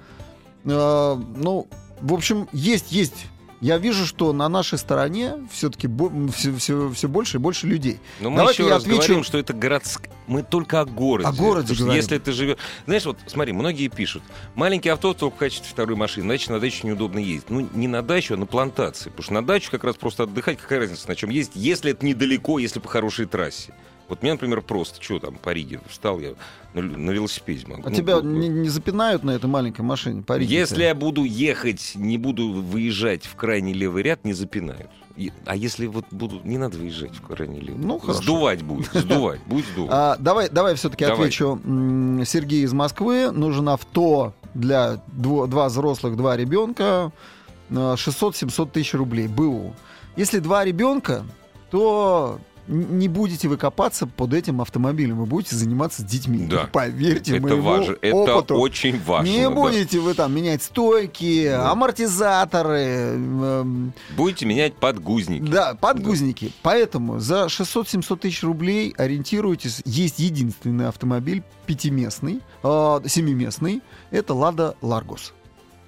[0.65, 1.69] А, ну,
[2.01, 3.27] в общем, есть, есть.
[3.61, 5.89] Я вижу, что на нашей стороне все-таки
[6.33, 8.01] все, все, все больше и больше людей.
[8.19, 10.09] Но мы Давайте еще я раз отвечу- говорим, что это городск...
[10.27, 11.29] Мы только о городе.
[11.29, 11.97] О городе говорим.
[11.97, 12.57] если ты живешь...
[12.87, 14.23] Знаешь, вот смотри, многие пишут,
[14.55, 17.51] маленький авто только в качестве второй машины, значит, на дачу неудобно ездить.
[17.51, 19.11] Ну, не на дачу, а на плантации.
[19.11, 22.07] Потому что на дачу как раз просто отдыхать, какая разница, на чем ездить, если это
[22.07, 23.75] недалеко, если по хорошей трассе.
[24.11, 26.33] Вот меня, например, просто, что там, по Риге встал, я
[26.75, 27.83] на, на велосипеде могу.
[27.87, 30.53] А Ну, тебя не, не запинают на этой маленькой машине по Риге-то?
[30.53, 34.91] Если я буду ехать, не буду выезжать в крайний левый ряд, не запинают.
[35.47, 36.41] А если вот буду...
[36.45, 37.85] Не надо выезжать в крайний левый.
[37.85, 38.23] Ну, хорошо.
[38.23, 39.91] Сдувать будет, сдувать, будет сдувать.
[39.93, 41.61] А, давай, давай все-таки отвечу.
[42.25, 43.31] Сергей из Москвы.
[43.31, 47.13] Нужен авто для дво- два взрослых, два ребенка.
[47.71, 49.29] э, 600-700 тысяч рублей.
[49.29, 49.75] БУ.
[50.17, 51.25] Если два ребенка,
[51.71, 55.19] то не будете вы копаться под этим автомобилем.
[55.19, 56.47] Вы будете заниматься с детьми.
[56.47, 56.69] Да.
[56.73, 57.97] Поверьте Это моему.
[58.01, 58.55] Это опыту.
[58.57, 59.29] очень важно.
[59.31, 59.51] Не да.
[59.51, 61.71] будете вы там менять стойки, Да.
[61.73, 65.43] амортизаторы, эм, Будете менять подгузники.
[65.43, 66.53] да, подгузники.
[66.63, 69.83] Поэтому за 600-700 тысяч рублей ориентируйтесь.
[69.85, 73.83] Есть единственный автомобиль пятиместный, э, семиместный.
[74.11, 75.33] Это Лада Ларгус.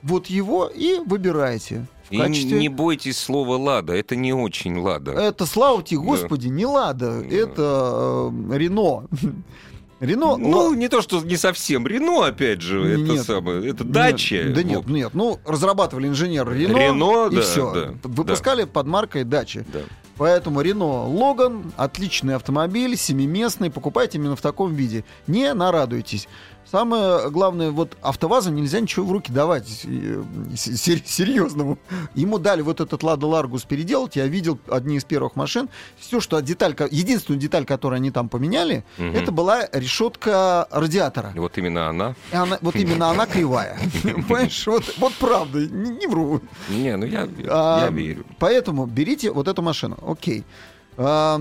[0.03, 1.87] Вот его и выбирайте.
[2.13, 2.59] В И качестве...
[2.59, 5.13] не бойтесь слова «лада», это не очень «лада».
[5.13, 7.27] Это, слава тебе, господи, не Лада, Да.
[7.35, 9.05] это э, Рено.
[10.01, 11.87] Рено, ну, но- не то, что не совсем.
[11.87, 13.25] Рено, опять же, это Нет.
[13.25, 13.59] самое.
[13.67, 14.53] Это Нет, дача.
[14.55, 15.15] Да нет, нет.
[15.15, 17.73] Ну, разрабатывали инженер Рено, Рено, и да, все.
[17.73, 19.65] да, Выпускали под маркой дачи.
[19.73, 19.79] Да.
[20.19, 23.71] Поэтому Рено Логан отличный автомобиль, семиместный.
[23.71, 25.05] Покупайте именно в таком виде.
[25.29, 26.29] Не нарадуйтесь.
[26.73, 30.23] Самое главное, вот АвтоВАЗу нельзя ничего в руки давать э,
[30.57, 31.77] серьезному.
[32.15, 34.17] Ему дали вот этот Лада Ларгус переделать.
[34.17, 35.69] Я видел одни из первых машин.
[35.99, 39.15] Все, что деталь, ко- единственную деталь, которую они там поменяли, Мгм.
[39.15, 41.33] это была решетка радиатора.
[41.35, 42.15] И Вот именно она.
[42.33, 43.79] И она- вот именно она кривая.
[44.03, 46.41] Понимаешь, вот, вот правда, не, не вру.
[46.71, 48.25] Не, ну я, А, я верю.
[48.39, 49.99] Поэтому берите вот эту машину.
[50.07, 50.43] Окей.
[50.97, 51.39] А,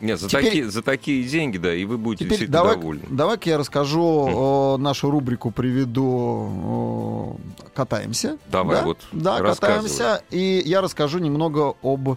[0.00, 3.02] Нет, за, теперь- такие, за такие деньги, да, и вы будете теперь действительно давай, довольны.
[3.10, 8.38] давай-ка я расскажу, э, нашу рубрику приведу э, «Катаемся».
[8.50, 8.84] Давай, да?
[8.84, 10.22] вот, Да, катаемся.
[10.30, 12.16] И я расскажу немного об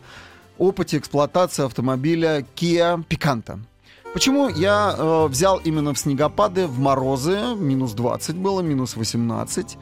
[0.57, 3.59] опыте эксплуатации автомобиля Kia Picanto.
[4.13, 9.77] Почему я э, взял именно в снегопады, в морозы, минус 20 было, минус 18?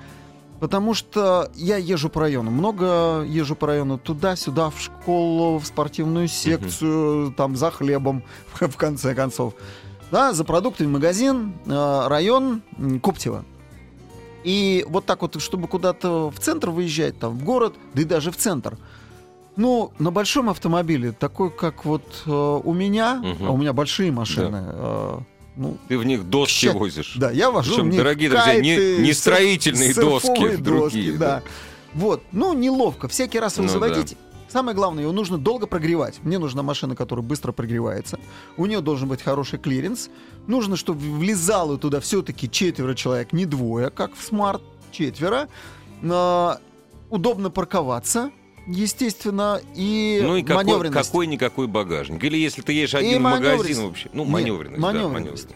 [0.62, 6.28] Потому что я езжу по району, много езжу по району туда-сюда, в школу, в спортивную
[6.28, 8.22] секцию, там за хлебом,
[8.54, 9.56] в конце концов.
[10.12, 13.44] Да, за продуктами магазин, э, район м, Коптево.
[14.44, 18.30] И вот так вот, чтобы куда-то в центр выезжать, там, в город, да и даже
[18.32, 18.78] в центр.
[19.56, 22.32] Ну, на большом автомобиле, такой, как вот э,
[22.64, 23.48] у меня, Мгм.
[23.48, 25.18] а у меня большие машины, э,
[25.56, 27.16] ну, Ты в них доски Ща- возишь.
[27.18, 31.44] да, я вожу Причем, в них дорогие друзья, не- не строительные доски, другие, да.
[31.94, 33.08] Вот, ну, неловко.
[33.08, 34.16] Всякий раз его Ну, заводить.
[34.48, 36.20] Самое главное, его нужно долго прогревать.
[36.24, 38.20] Мне нужна машина, которая быстро прогревается.
[38.58, 40.10] У нее должен быть хороший клиренс.
[40.48, 44.62] Нужно, чтобы влезало туда все-таки четверо человек, не двое, как в смарт,
[44.92, 45.48] четверо.
[46.04, 46.60] А,
[47.10, 48.32] удобно парковаться,
[48.68, 51.08] естественно, и, Ну и какой, маневренность.
[51.10, 52.24] какой-никакой багажник.
[52.24, 53.82] Или если ты едешь один в магазин маневренность.
[53.82, 54.10] вообще.
[54.14, 54.82] Ну, Нет, маневренность.
[54.82, 55.14] да, маневренность.
[55.14, 55.50] маневренность.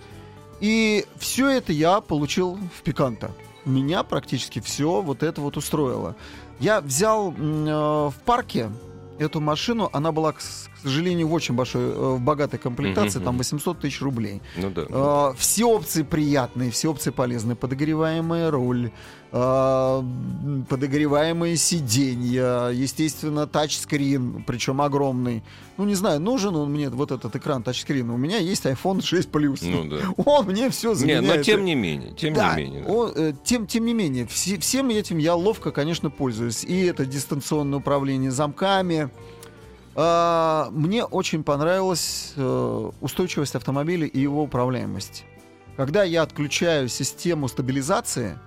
[0.62, 3.32] И все это я получил в Пиканто.
[3.66, 6.16] Меня практически все вот это вот устроило.
[6.60, 8.70] Я взял э, в парке
[9.20, 10.42] эту машину, она была, к,
[10.84, 13.40] сожалению, в очень большой, э, в богатой комплектации, Мгм, там мгм.
[13.40, 14.42] 800 тысяч рублей.
[14.56, 14.86] Ну да.
[14.90, 17.56] Э, Все опции приятные, все опции полезные.
[17.56, 18.92] Подогреваемая руль,
[20.70, 25.44] подогреваемые сиденья, естественно, тачскрин, причем огромный.
[25.78, 28.14] Ну, не знаю, нужен он мне, вот этот экран тачскрина.
[28.14, 29.60] У меня есть iPhone 6 Plus.
[29.64, 29.98] Ну да.
[30.26, 31.24] Он мне все заменяет.
[31.28, 32.84] но тем не менее, тем Да, не менее.
[32.84, 32.92] да.
[32.92, 36.64] он, э, тем, тем не менее, все- всем этим я ловко, конечно, пользуюсь.
[36.64, 39.10] И это дистанционное управление замками.
[39.96, 45.26] А, мне очень понравилась э, устойчивость автомобиля и его управляемость.
[45.78, 48.38] Когда я отключаю систему стабилизации,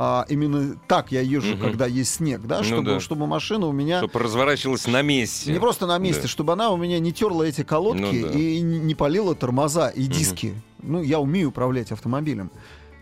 [0.00, 1.60] а, именно так я езжу, Мгм.
[1.60, 3.00] когда есть снег, да, Ну чтобы, да.
[3.00, 5.52] чтобы машина у меня Чтобы разворачивалась на месте.
[5.52, 6.28] не просто на месте, Да.
[6.28, 8.38] чтобы она у меня не терла эти колодки Ну да.
[8.38, 10.54] и не палила тормоза и диски.
[10.82, 12.52] Ну, я умею управлять автомобилем.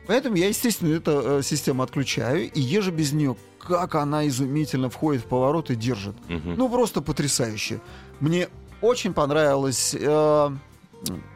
[0.06, 3.37] Поэтому я, естественно, эту э, систему отключаю и езжу без нее.
[3.59, 6.14] Как она изумительно входит в поворот и держит.
[6.30, 6.54] Мгм.
[6.56, 7.80] Ну, просто потрясающе.
[8.20, 8.48] Мне
[8.80, 10.50] очень понравилась э,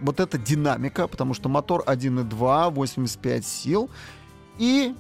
[0.01, 3.91] вот эта динамика, потому что мотор 1.2, 85 сил.
[4.59, 4.95] И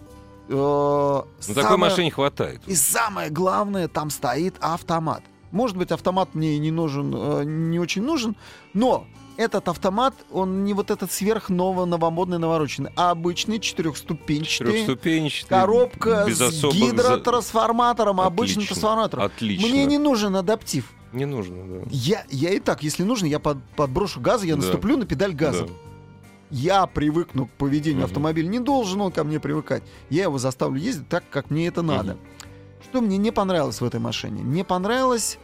[0.51, 2.61] э, такой машине хватает.
[2.67, 5.23] и самое главное, там стоит автомат.
[5.53, 8.37] Может быть, автомат мне и не нужен, э, не очень нужен,
[8.75, 14.73] но этот автомат, он не вот этот сверхново новомодный навороченный, а обычный четырехступенчатый.
[14.73, 15.49] Трехступенчатый.
[15.49, 18.75] Коробка без с гидротрансформатором, обычным Отлично.
[18.75, 19.25] трансформатором.
[19.25, 19.69] Отлично.
[19.69, 20.93] Мне не нужен адаптив.
[21.13, 21.87] Не нужно, да.
[21.91, 24.63] Я, я и так, если нужно, я под- подброшу газа, я Да.
[24.63, 25.67] наступлю на педаль газа.
[25.67, 25.73] Да.
[26.51, 28.07] Я привыкну к поведению Мгм.
[28.07, 28.49] автомобиля.
[28.49, 29.83] Не должен он ко мне привыкать.
[30.09, 32.17] Я его заставлю ездить так, как мне это надо.
[32.85, 34.43] Что мне не понравилось в этой машине?
[34.43, 35.39] Не понравилось,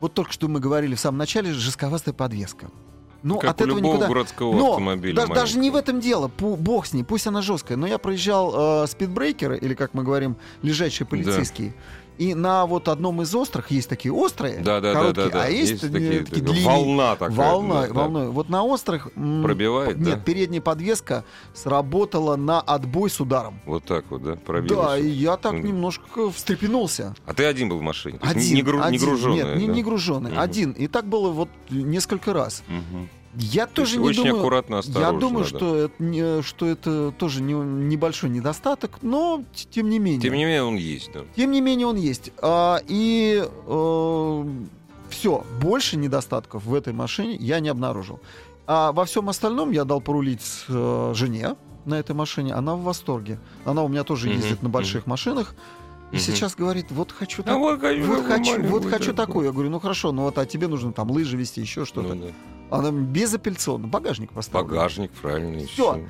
[0.00, 2.68] вот только что мы говорили в самом начале, жестковастая подвеска.
[3.22, 4.08] Ну, как от у этого любого никуда...
[4.08, 5.26] городского Но автомобиля.
[5.26, 6.28] да- даже не в этом дело.
[6.28, 7.78] Пу- бог с ней, пусть она жесткая.
[7.78, 11.74] Но я проезжал э, спидбрейкеры, или, как мы говорим, лежачие полицейские.
[12.18, 15.44] И на вот одном из острых есть такие острые, Да, да, да, короткие, да, да.
[15.44, 16.64] а есть, э, такие, такие да, длинные.
[16.66, 17.36] волна такая.
[17.36, 17.92] Волна, да, да.
[17.94, 18.28] волной.
[18.28, 19.08] Вот на острых...
[19.14, 20.16] Пробивает, Нет, да?
[20.20, 21.24] передняя подвеска
[21.54, 23.60] сработала на отбой с ударом.
[23.66, 24.36] Вот так вот, да?
[24.36, 24.86] Пробилось.
[24.86, 27.14] Да, и я так немножко встрепенулся.
[27.26, 28.18] А ты один был в машине?
[28.22, 29.00] Есть Один, не, гру- не один.
[29.00, 29.72] груженная, Нет, не, да?
[29.74, 30.30] не груженный.
[30.32, 30.40] Мгм.
[30.40, 30.70] Один.
[30.72, 32.62] И так было вот несколько раз.
[32.68, 33.08] Мгм.
[33.38, 34.38] Я То тоже не очень думаю...
[34.40, 35.20] аккуратно, Я осторожно.
[35.20, 35.48] думаю, да.
[35.48, 40.20] что это, что это тоже не- небольшой недостаток, но тем не менее.
[40.22, 41.20] Тем не менее, он есть, да.
[41.36, 42.32] Тем не менее он есть.
[42.40, 43.44] А, и
[45.10, 48.20] все, больше недостатков в этой машине я не обнаружил.
[48.66, 52.52] А во всем остальном я дал порулить э, жене на этой машине.
[52.54, 53.38] Она в восторге.
[53.64, 55.54] Она у меня тоже ездит на больших машинах.
[56.10, 56.24] И Мгм.
[56.24, 59.46] сейчас говорит, вот хочу А так- вот хочу, вот такую хочу, вот хочу такую.
[59.46, 62.14] Я говорю, ну хорошо, ну вот а тебе нужно там лыжи вести, еще что-то.
[62.14, 62.28] Ну да.
[62.70, 64.68] Она безапелляционно, багажник поставлен.
[64.68, 65.66] Багажник, правильно.
[65.66, 66.00] всё.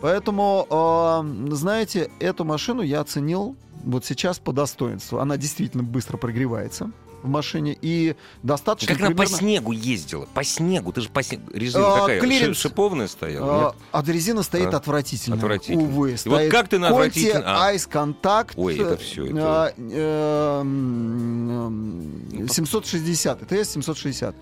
[0.00, 5.18] Поэтому, э, знаете, эту машину я оценил вот сейчас по достоинству.
[5.18, 6.90] Она действительно быстро прогревается
[7.22, 10.26] в машине и достаточно Как она по примерно- снегу ездила?
[10.34, 10.92] По снегу.
[10.92, 11.44] Ты же по снегу.
[11.52, 12.20] Резина А, какая?
[12.20, 12.56] клиренс.
[12.56, 13.50] Ши- Шиповная стояла?
[13.50, 13.74] А, нет?
[13.92, 15.36] а резина стоит А, отвратительно.
[15.36, 15.82] отвратительно.
[15.82, 17.74] Увы, И вот стоит как ты на отвратительно- а.
[17.74, 18.52] Ice Contact.
[18.56, 23.40] Ой, это всё, это- а, э, м, м, 760.
[23.48, 24.34] TS 760.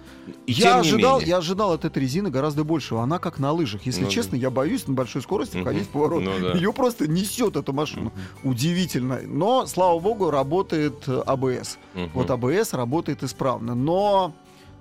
[0.47, 1.31] И я, ожидал, менее.
[1.31, 3.03] я ожидал от этой резины гораздо большего.
[3.03, 3.83] Она как на лыжах.
[3.85, 5.65] Если Ну честно, я боюсь на большой скорости Мгм.
[5.65, 6.23] входить в поворот.
[6.23, 6.53] Ну да.
[6.53, 8.13] Ее просто несет эту машину.
[8.45, 9.21] Удивительно.
[9.25, 11.79] Но, слава богу, работает э, АБС.
[11.95, 12.11] Мгм.
[12.15, 13.75] Вот АБС работает исправно.
[13.75, 14.35] Но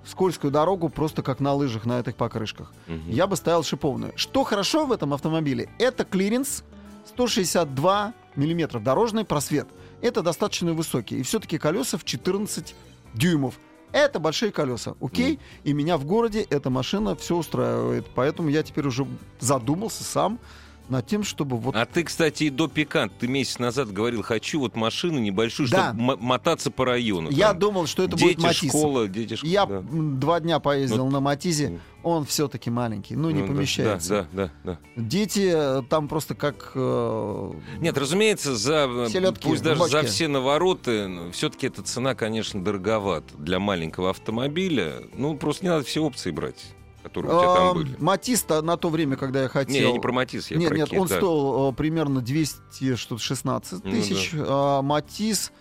[0.04, 2.72] скользкую дорогу просто как на лыжах на этих покрышках.
[2.86, 3.10] Мгм.
[3.10, 4.12] Я бы ставил шиповную.
[4.16, 5.68] Что хорошо в этом автомобиле?
[5.78, 6.64] Это клиренс
[7.08, 8.82] 162 миллиметров.
[8.82, 9.68] Дорожный просвет.
[10.00, 11.18] Это достаточно высокий.
[11.18, 12.74] И все-таки колеса в 14
[13.14, 13.54] дюймов.
[13.92, 15.40] Это большие колеса, окей?
[15.64, 18.06] И меня в городе эта машина все устраивает.
[18.14, 19.06] Поэтому я теперь уже
[19.40, 20.38] задумался сам
[20.90, 21.74] над тем, чтобы вот...
[21.76, 25.90] А ты, кстати, и до пикант, ты месяц назад говорил, хочу вот машину небольшую, Да.
[25.94, 27.30] чтобы мотаться по району.
[27.30, 27.58] я там.
[27.60, 28.68] думал, что это дети, будет Матис.
[28.68, 29.50] школа, дети, школа.
[29.50, 29.82] Я да.
[29.82, 31.66] два дня поездил Ну, на Матизе.
[31.66, 31.80] м.
[32.02, 34.26] Он все-таки маленький, ну не Ну, помещается.
[34.32, 35.02] Да, да, да, да.
[35.02, 36.72] Дети э, там просто как...
[36.74, 40.06] э, Нет, разумеется, за э, Селедки пусть даже за бочке.
[40.06, 44.94] все навороты, все-таки эта цена, конечно, дороговата для маленького автомобиля.
[45.14, 46.64] Ну, просто не надо все опции брать,
[47.02, 47.96] которые у тебя там а, были.
[47.98, 49.72] Матис-то на то время, когда я хотел...
[49.74, 51.16] Не, я не про Матис, я нет, про нет, Кит, он да.
[51.16, 54.32] стоил э, примерно 216 Ну тысяч.
[54.36, 55.52] а Матис,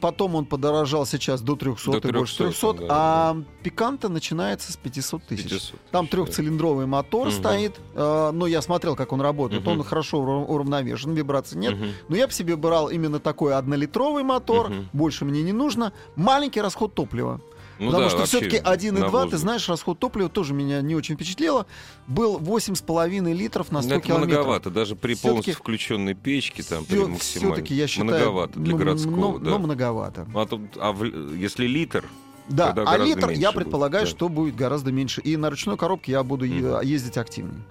[0.00, 4.72] потом он подорожал сейчас до 300, До и больше 300, 300, да, а Пиканта начинается
[4.72, 5.42] с 500 тысяч.
[5.44, 6.24] 500 Там тысяч, да.
[6.24, 7.36] трехцилиндровый мотор Мгм.
[7.36, 9.62] стоит, э, но я смотрел, как он работает.
[9.62, 9.78] Мгм.
[9.78, 11.74] Он хорошо урав- уравновешен, вибраций нет.
[11.76, 11.88] Мгм.
[12.08, 14.88] Но я бы себе брал именно такой однолитровый мотор, Мгм.
[14.92, 15.92] больше мне не нужно.
[16.16, 17.40] Маленький расход топлива.
[17.80, 21.14] Ну Потому да, что все-таки на 1,2, ты знаешь, расход топлива тоже меня не очень
[21.14, 21.64] впечатлило.
[22.06, 24.34] Был 8,5 литров на 100 Ну, это километров.
[24.36, 27.54] многовато, даже при полностью включенной печке, там, при максимальной.
[27.54, 28.10] Все-таки я считаю...
[28.10, 29.50] Многовато для ну, городского, ну, да.
[29.50, 30.26] ну, многовато.
[30.34, 32.04] А, тут, а в- если литр,
[32.50, 34.10] Да, а литр, я будет, предполагаю, да.
[34.10, 35.22] что будет гораздо меньше.
[35.22, 36.80] И на ручной коробке я буду Мгм.
[36.82, 37.62] ездить активнее.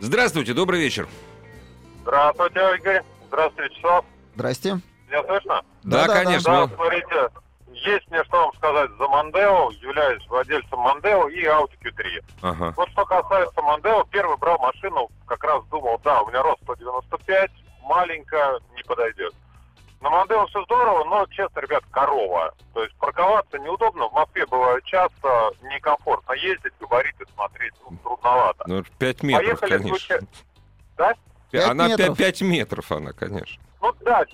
[0.00, 1.06] Здравствуйте, добрый вечер.
[2.02, 3.02] Здравствуйте, Игорь.
[3.28, 4.04] Здравствуйте, Вячеслав.
[4.34, 4.80] Здрасте.
[5.08, 5.62] Меня слышно?
[5.84, 6.24] Да, Да-да-да.
[6.24, 6.52] конечно.
[6.66, 7.28] Да, смотрите,
[7.84, 12.24] есть мне что вам сказать за Мондео, являюсь владельцем Мондео и Audi Q3.
[12.42, 12.74] Ага.
[12.76, 17.50] Вот что касается Мондео, первый брал машину, как раз думал, да, у меня рост 195,
[17.82, 19.34] маленькая, не подойдет.
[20.00, 22.54] На Мондео все здорово, но, честно, ребят, корова.
[22.74, 24.08] То есть парковаться неудобно.
[24.08, 28.64] В Москве бывает часто некомфортно ездить, габариты смотреть, ну, трудновато.
[28.66, 29.88] Ну, 5 метров, Поехали, конечно.
[29.98, 30.26] случай-
[30.98, 31.14] Да?
[31.50, 32.18] Пять она метров.
[32.18, 33.62] 5, метров, она, конечно.
[33.80, 34.24] Ну да,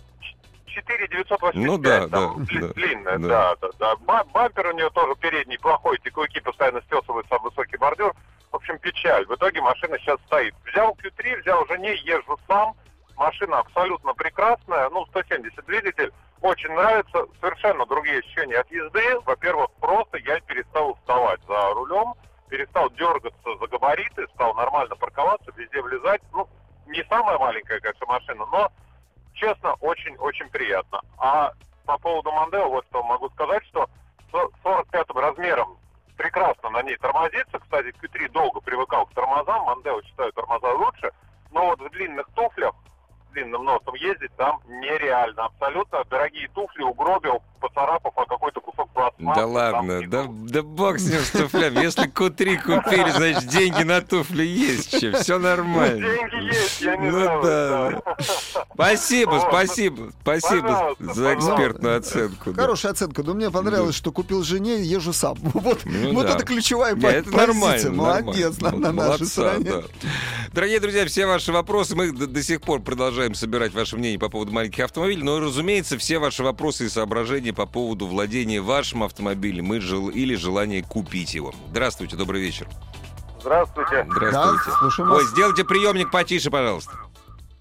[0.71, 3.29] 4 985, Ну да, там, да, дли- да, длинная, да.
[3.29, 3.97] да, да, да.
[3.97, 8.15] Ба- Бампер у нее тоже передний плохой, теклыки постоянно стесываются об высокий бордюр.
[8.53, 9.25] В общем, печаль.
[9.27, 10.55] В итоге машина сейчас стоит.
[10.65, 12.75] Взял Q3, взял жене, езжу сам.
[13.17, 16.13] Машина абсолютно прекрасная, ну, 170 двигатель.
[16.41, 19.21] Очень нравится, совершенно другие ощущения от езды.
[19.27, 22.15] Во-первых, просто я перестал уставать за рулем,
[22.49, 26.23] перестал дергаться за габариты, стал нормально парковаться, везде влезать.
[26.33, 26.49] Ну,
[26.87, 28.73] не самая маленькая, конечно, машина, но
[29.41, 31.01] честно, очень-очень приятно.
[31.19, 31.53] А
[31.87, 33.89] по поводу Мондео, вот что могу сказать, что
[34.29, 35.77] с 45 размером
[36.17, 37.59] прекрасно на ней тормозится.
[37.59, 41.11] Кстати, Q3 долго привыкал к тормозам, Мондео считаю тормоза лучше.
[41.51, 42.75] Но вот в длинных туфлях,
[43.29, 45.47] с длинным носом ездить там нереально.
[45.47, 49.41] Абсолютно дорогие туфли угробил, поцарапав о какой-то кусок пластмассы.
[49.41, 51.81] Да ладно, да, да бог с ним с туфлями.
[51.81, 55.01] Если Q3 купили, значит, деньги на туфли есть.
[55.01, 56.01] Че, все нормально.
[56.07, 57.43] Деньги есть, я не Ну знаю.
[58.05, 58.10] да.
[58.81, 58.87] Да.
[58.97, 59.43] Спасибо, Вот.
[59.49, 61.35] спасибо, спасибо Пожалуйста, за пожалуйста.
[61.53, 62.53] экспертную оценку.
[62.53, 62.63] да.
[62.63, 63.23] Хорошая оценка.
[63.23, 65.37] Но мне понравилось, что купил жене, езжу сам.
[65.55, 66.35] Вот, Ну вот да.
[66.35, 67.91] это ключевая Не, по- это позиция.
[67.91, 67.91] нормально.
[67.93, 68.87] Молодец нормально.
[68.89, 69.71] на, на нашей Молодца, стороне.
[69.71, 69.83] да.
[70.53, 74.29] Дорогие друзья, все ваши вопросы, мы до, до сих пор продолжаем собирать ваше мнение по
[74.29, 79.67] поводу маленьких автомобилей, но, разумеется, все ваши вопросы и соображения по поводу владения вашим автомобилем
[79.67, 81.55] мы жел- или желания купить его.
[81.71, 82.67] Здравствуйте, добрый вечер.
[83.41, 84.07] Здравствуйте.
[84.21, 85.03] Да, Здравствуйте.
[85.03, 85.27] Ой, вас.
[85.29, 86.93] сделайте приемник потише, пожалуйста.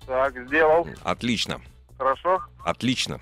[0.09, 0.87] Так, сделал.
[1.03, 1.61] Отлично,
[1.99, 2.41] Хорошо.
[2.65, 3.19] отлично.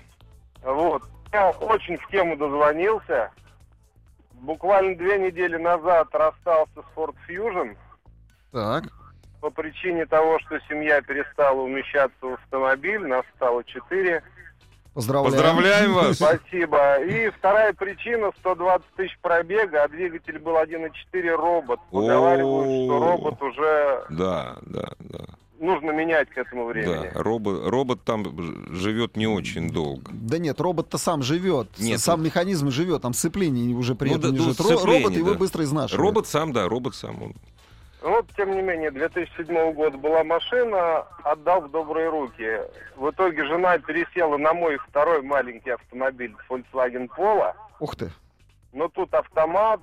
[0.62, 1.02] Вот.
[1.30, 3.30] Я очень в тему дозвонился.
[4.32, 7.76] Буквально две недели назад расстался с Ford Fusion
[8.52, 8.84] Так.
[9.42, 13.06] по причине того, что семья перестала умещаться в автомобиль.
[13.06, 14.22] Нас стало четыре.
[14.94, 15.30] Поздравляю.
[15.34, 16.16] Поздравляем вас.
[16.16, 16.96] Спасибо.
[17.04, 21.80] И вторая причина 120 тысяч пробега, а двигатель был 1.4 робот.
[21.90, 25.24] Поговаривают, что робот уже Да, да, да.
[25.58, 27.10] Нужно менять к этому времени.
[27.14, 28.24] Да, робот, робот там
[28.74, 30.10] живет не очень долго.
[30.12, 31.68] Да нет, робот-то сам живет.
[31.78, 34.84] Нет, сам ну- механизм живет, там сцепление уже при Ну этом да, не ну, живет.
[34.84, 35.38] Робот его да.
[35.38, 36.00] быстро изнашивает.
[36.00, 37.22] Робот сам, да, робот сам.
[37.22, 37.32] Он.
[38.00, 42.60] Вот, тем не менее, 2007 года была машина, отдал в добрые руки.
[42.96, 47.52] В итоге жена пересела на мой второй маленький автомобиль Volkswagen Polo.
[47.80, 48.12] Ух ты.
[48.72, 49.80] Но тут автомат,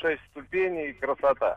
[0.00, 1.56] 6 ступеней, красота.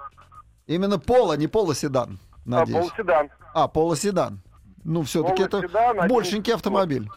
[0.67, 2.89] Именно поло, не полоседан, А, надеюсь.
[2.89, 3.29] полседан.
[3.55, 4.41] А, полоседан.
[4.83, 7.07] Ну, все-таки это Полоседан, один- большенький автомобиль.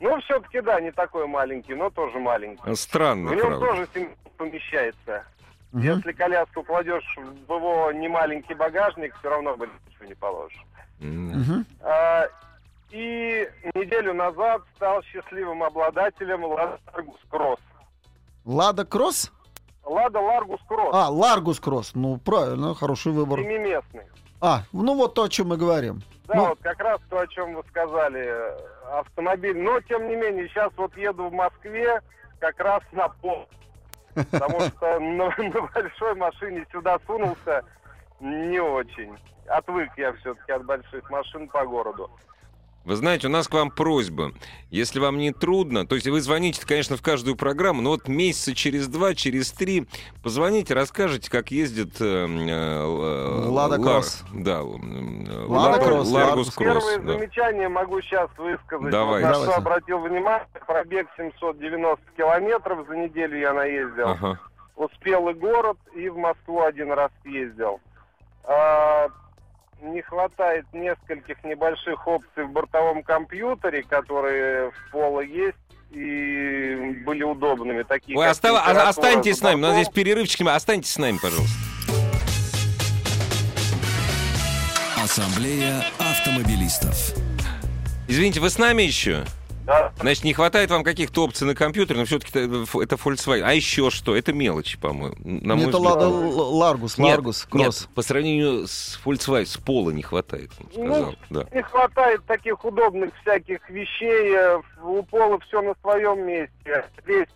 [0.00, 2.74] Ну, все-таки, да, не такой маленький, но тоже маленький.
[2.74, 3.66] Странно, В нем правда.
[3.66, 5.24] тоже семья помещается.
[5.70, 5.82] Мгм.
[5.84, 10.64] Если коляску кладешь в его немаленький багажник, все равно бы ничего не положишь.
[10.98, 11.64] Мгм.
[11.82, 12.26] А,
[12.92, 17.60] И неделю назад стал счастливым обладателем Лада Ларгус Кросс.
[18.44, 19.30] Лада Кросс?
[19.84, 20.90] Лада Ларгус Кросс.
[20.92, 21.94] А, Ларгус Кросс.
[21.94, 23.38] Ну, правильно, хороший выбор.
[23.38, 24.02] Семиместный.
[24.40, 26.02] А, ну вот то, о чем мы говорим.
[26.26, 26.48] Да, Ну.
[26.50, 28.32] вот как раз то, о чем вы сказали,
[28.92, 29.58] автомобиль.
[29.58, 32.00] Но, тем не менее, сейчас вот еду в Москве
[32.38, 33.46] как раз на Поло.
[34.14, 37.62] Потому что на, на большой машине сюда сунулся
[38.20, 39.16] не очень.
[39.46, 42.10] Отвык я все-таки от больших машин по городу.
[42.84, 44.32] Вы знаете, у нас к вам просьба.
[44.70, 48.54] Если вам не трудно, то есть вы звоните, конечно, в каждую программу, но вот месяца
[48.54, 49.86] через два, через три
[50.22, 54.24] позвоните, расскажите, как ездит э, э, Лада Лар- Кросс.
[54.32, 56.54] Да, э, Лада Кросс, Ларгус.
[56.54, 56.84] Кросс.
[56.84, 57.12] Первые да.
[57.12, 58.90] замечания могу сейчас высказать.
[58.90, 59.22] Давай.
[59.22, 59.52] Вот на Давайте.
[59.52, 64.08] что обратил внимание, пробег 790 километров за неделю я наездил.
[64.08, 64.40] Ага.
[64.76, 67.78] Успел и город, и в Москву один раз ездил.
[69.82, 75.56] Не хватает нескольких небольших опций в бортовом компьютере, которые в Поло есть
[75.90, 77.82] и были удобными.
[77.82, 81.56] Такие, Ой, остав- а- останьтесь с нами, у нас здесь перерывчик, останьтесь с нами, пожалуйста.
[85.02, 87.14] Ассамблея автомобилистов.
[88.06, 89.24] Извините, вы с нами еще?
[89.70, 89.92] Да.
[90.00, 93.42] Значит, не хватает вам каких-то опций на компьютере, но все-таки это Volkswagen.
[93.44, 94.16] А еще что?
[94.16, 95.14] Это мелочи, по-моему.
[95.22, 95.94] На мой это взгляд.
[95.94, 97.62] Лада Ларгус, Нет, Ларгус, Кросс.
[97.82, 101.14] Нет, по сравнению с Volkswagen, с Поло не хватает, он сказал.
[101.30, 101.46] да.
[101.52, 104.34] Не хватает таких удобных всяких вещей.
[104.34, 106.84] э, У Поло все на своем месте.
[107.04, 107.28] Здесь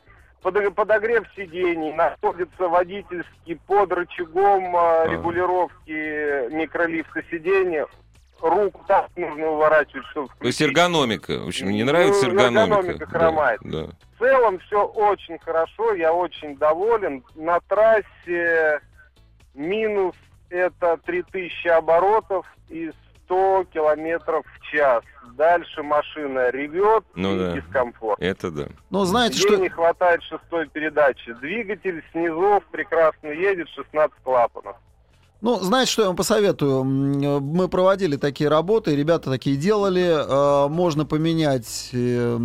[0.43, 7.87] Подо- Подогрев сидений, находится водительский под рычагом а, регулировки микролифта сидения.
[8.41, 10.76] Руку так нужно уворачивать, чтобы То есть включить.
[10.76, 11.39] эргономика.
[11.41, 12.74] В общем, мне нравится Ну, эргономика.
[12.76, 13.61] эргономика хромает.
[13.64, 13.93] Да, да.
[14.14, 17.24] В целом все очень хорошо, я очень доволен.
[17.35, 18.80] На трассе
[19.55, 20.14] минус
[20.51, 22.91] это 3000 оборотов и
[23.24, 25.03] 100 километров в час.
[25.37, 27.53] Дальше машина ревет Ну и да.
[27.53, 28.20] дискомфорт.
[28.20, 28.66] Это да.
[28.91, 29.57] Но знаете, Ей что...
[29.57, 31.32] не хватает шестой передачи.
[31.35, 34.76] Двигатель снизу прекрасно едет, 16 клапанов.
[35.45, 36.84] Ну, знаете, что я вам посоветую?
[36.84, 40.03] Мы проводили такие работы, ребята такие делали.
[40.03, 41.90] Э, Можно поменять...
[41.92, 42.38] э,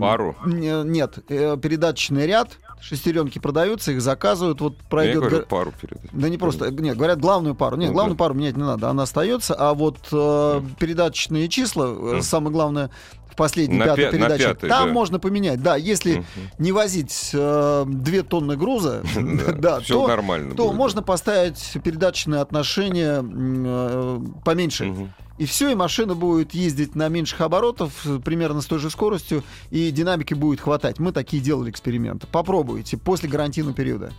[0.00, 0.34] Пару?
[0.46, 2.58] не- Нет, э, передаточный ряд.
[2.88, 4.60] Шестеренки продаются, их заказывают.
[4.60, 5.16] Вот Я пройдет...
[5.20, 5.98] говорю, пару перед.
[6.12, 7.76] Да не просто, нет, говорят главную пару.
[7.76, 8.24] Нет, Ну главную да.
[8.24, 9.54] пару менять не надо, она остается.
[9.54, 12.22] А вот э, передаточные числа, Мгм.
[12.22, 12.90] самое главное,
[13.30, 14.92] в последней На пятой пя- передаче, пятой, там да.
[14.92, 15.60] можно поменять.
[15.62, 16.24] Да, если Мгм.
[16.58, 17.86] не возить э,
[18.28, 19.02] тонны груза,
[19.58, 20.54] да, то, нормально.
[20.54, 25.10] то можно поставить передаточные отношения э, поменьше.
[25.36, 29.42] И все, и машина будет ездить на меньших оборотов, э, примерно с той же скоростью,
[29.70, 30.98] и динамики будет хватать.
[30.98, 32.26] Мы такие делали эксперименты.
[32.26, 34.12] Попробуйте после гарантийного периода.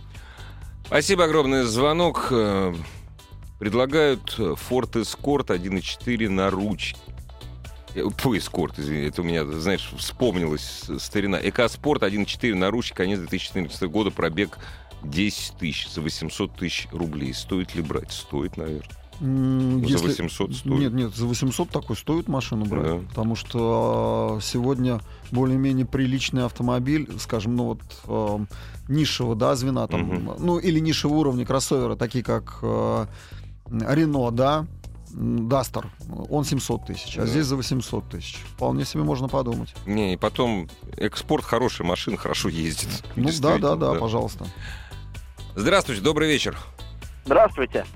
[0.86, 2.28] Спасибо огромное за звонок.
[2.30, 2.74] Э,
[3.58, 6.98] Предлагают э, Ford Escort 1.4 на ручке.
[8.18, 11.38] Фу, Escort, извини, это у меня, знаешь, вспомнилась старина.
[11.42, 14.58] Экоспорт 1.4 на ручке, конец 2014 года, пробег
[15.02, 17.32] 10 тысяч за 800 тысяч рублей.
[17.32, 18.12] Стоит ли брать?
[18.12, 19.05] Стоит, наверное.
[19.20, 20.78] Ну, За 800 стоит.
[20.78, 22.84] Нет, нет, за 800 такой стоит машину брать.
[23.02, 23.08] Да.
[23.08, 25.00] Потому что э, сегодня
[25.30, 28.38] более-менее приличный автомобиль, скажем, ну вот э,
[28.88, 30.34] низшего, да, звена там, Мгм.
[30.38, 33.06] ну или низшего уровня кроссовера, такие как э,
[33.70, 34.66] Рено, да,
[35.10, 35.90] Дастер,
[36.28, 37.26] он 700 тысяч, а Да.
[37.26, 38.36] здесь за 800 тысяч.
[38.54, 39.74] Вполне себе можно подумать.
[39.86, 42.88] Не, и потом экспорт хорошая машина, хорошо ездит.
[43.16, 44.46] Ну да, Действительно, да, да, пожалуйста.
[45.54, 46.58] Здравствуйте, добрый вечер.
[47.24, 47.86] Здравствуйте.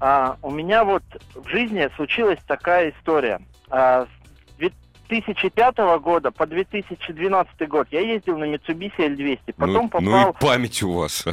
[0.00, 1.02] А, у меня вот
[1.34, 3.40] в жизни случилась такая история.
[3.70, 9.54] А, с 2005 года по 2012 год я ездил на Mitsubishi L200.
[9.56, 11.24] Потом ну, ну попал, и память у вас.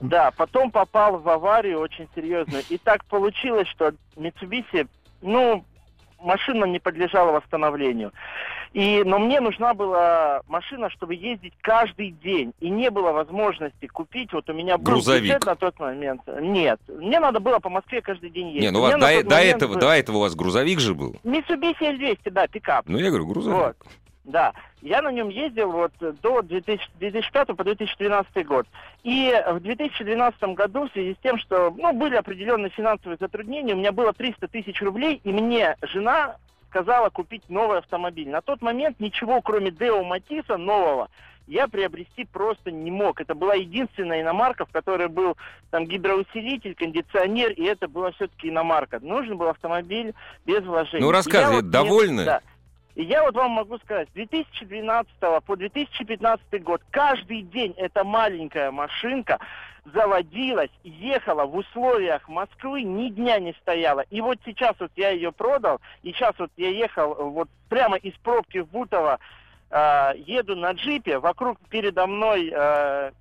[0.00, 2.62] да, потом попал в аварию очень серьезную.
[2.68, 4.88] И так получилось, что Mitsubishi,
[5.22, 5.64] ну,
[6.20, 8.12] машина не подлежала восстановлению.
[8.74, 12.52] И, но мне нужна была машина, чтобы ездить каждый день.
[12.60, 14.32] И не было возможности купить.
[14.32, 15.24] Вот у меня был Грузовик.
[15.24, 16.22] бюджет на тот момент.
[16.40, 16.78] Нет.
[16.86, 18.62] Мне надо было по Москве каждый день ездить.
[18.62, 20.94] Не, ну у вас до, тот до этого, был до этого у вас грузовик же
[20.94, 21.16] был.
[21.24, 22.84] Mitsubishi L200, да, пикап.
[22.86, 23.56] Ну, я говорю, грузовик.
[23.58, 23.76] Вот.
[24.28, 24.52] Да,
[24.82, 28.66] я на нем ездил вот до 2000 2005 по 2012 год.
[29.02, 33.78] И в 2012 году в связи с тем, что ну, были определенные финансовые затруднения, у
[33.78, 36.36] меня было 300 тысяч рублей, и мне жена
[36.68, 38.28] сказала купить новый автомобиль.
[38.28, 41.08] На тот момент ничего, кроме Део Матиса нового,
[41.46, 43.22] я приобрести просто не мог.
[43.22, 45.38] Это была единственная иномарка, в которой был
[45.70, 49.00] там гидроусилитель, кондиционер, и это была все-таки иномарка.
[49.00, 50.12] Нужен был автомобиль
[50.44, 51.02] без вложений.
[51.02, 52.26] Ну, рассказывай, вот довольны?
[52.26, 52.42] да.
[52.98, 55.08] И я вот вам могу сказать, с 2012
[55.46, 59.38] по 2015 год каждый день эта маленькая машинка
[59.94, 64.00] заводилась, ехала в условиях Москвы, ни дня не стояла.
[64.10, 67.98] И вот сейчас вот я ее продал, и сейчас вот я ехал э, вот прямо
[67.98, 69.20] из пробки в Бутово,
[69.70, 73.12] э, еду на джипе, вокруг передо мной э,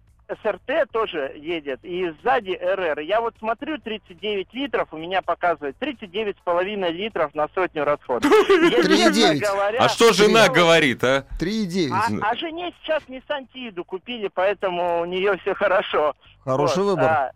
[0.43, 2.99] СРТ тоже едет, и сзади РР.
[2.99, 8.23] Я вот смотрю, 39 литров, у меня показывает 39,5 литров на сотню расход.
[8.25, 9.13] Я, 3,9.
[9.13, 11.25] честно говоря, А что жена говорит, а?
[11.39, 12.19] 3,9.
[12.21, 16.13] а, а жене сейчас не Сантиду купили, поэтому у нее все хорошо.
[16.43, 17.05] Хороший Вот, выбор.
[17.05, 17.31] а,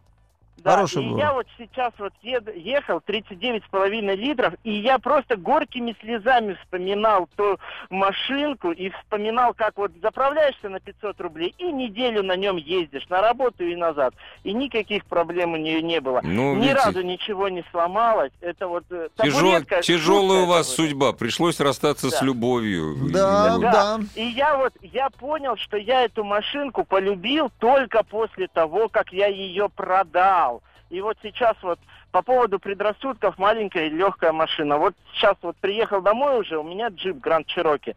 [0.58, 1.20] да, Хороший и выбор.
[1.20, 7.58] я вот сейчас вот ехал 39,5 литров, и я просто горькими слезами вспоминал ту
[7.90, 13.22] машинку и вспоминал, как вот заправляешься на 500 рублей и неделю на нем ездишь, на
[13.22, 14.14] работу и назад.
[14.44, 16.22] И никаких проблем у нее не было.
[16.24, 18.32] Ну, Ни видите, разу ничего не сломалось.
[18.42, 20.94] Это вот э, тяжел- тяжелая у вас табуретка.
[20.94, 21.14] судьба.
[21.14, 22.26] Пришлось расстаться с Да.
[22.26, 22.96] любовью.
[23.12, 24.00] Да, И- да.
[24.16, 29.28] И я вот, я понял, что я эту машинку полюбил только после того, как я
[29.28, 30.51] ее продал.
[30.92, 31.80] И вот сейчас вот
[32.12, 34.78] по поводу предрассудков маленькая и легкая машина.
[34.78, 37.96] Вот сейчас вот приехал домой уже, у меня джип Гранд Чироки.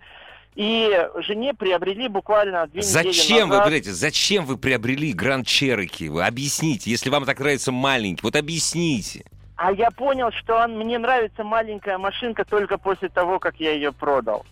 [0.54, 0.88] И
[1.26, 3.64] жене приобрели буквально две недели Зачем вы, назад.
[3.64, 6.08] подождите, зачем вы приобрели Гранд Чероки?
[6.08, 9.24] Вы объясните, если вам так нравится маленький, вот объясните.
[9.56, 13.90] А я понял, что он, мне нравится маленькая машинка только после того, как я ее
[13.92, 14.46] продал.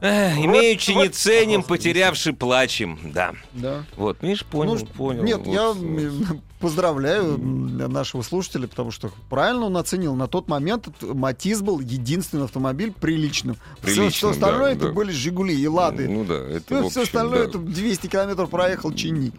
[0.00, 2.98] Эх, Вот- имеючи не вот- ценим, потерявши плачем.
[3.12, 3.32] Да.
[3.52, 3.82] Да.
[3.96, 5.22] Вот, видишь, понял, Ну, понял.
[5.24, 5.46] Нет, Вот.
[5.52, 10.14] я м, поздравляю нашего слушателя, потому что правильно он оценил.
[10.14, 13.56] На тот момент Матис был единственный автомобиль приличным.
[13.56, 14.92] Все- Приличным, все остальное да, это да.
[14.92, 16.08] были Жигули и Лады.
[16.08, 17.48] Ну да, это Все, в общем, остальное да.
[17.50, 19.32] это 200 километров проехал, чини.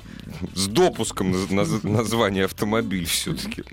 [0.54, 3.64] с допуском на- на- название автомобиль все-таки.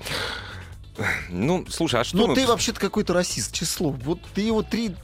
[1.31, 3.91] Ну, слушай, а что Ну, мы- ты вообще-то какой-то расист, число.
[3.91, 4.95] Вот ты его три...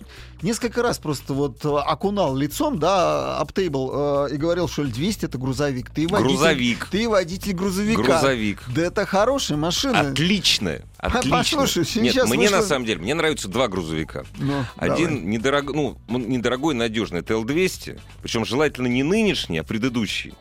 [0.43, 5.39] Несколько раз просто вот э, окунал лицом, да, аптейбл, э, и говорил, что L200 это
[5.39, 5.91] грузовик.
[5.91, 6.89] Ты водитель, Грузовик.
[6.91, 8.03] Ты водитель грузовика.
[8.03, 8.63] Грузовик.
[8.75, 10.01] Да это хорошая машина.
[10.01, 10.83] Отличная.
[10.99, 11.31] Отлично.
[11.39, 14.25] послушай, Нет, сейчас мне вышло- на самом деле, мне нравятся два грузовика.
[14.37, 15.25] Ну, Один давай.
[15.25, 15.75] недорог...
[15.75, 18.01] ну, недорогой, надежный, это L200.
[18.23, 20.35] Причем желательно не нынешний, а предыдущий.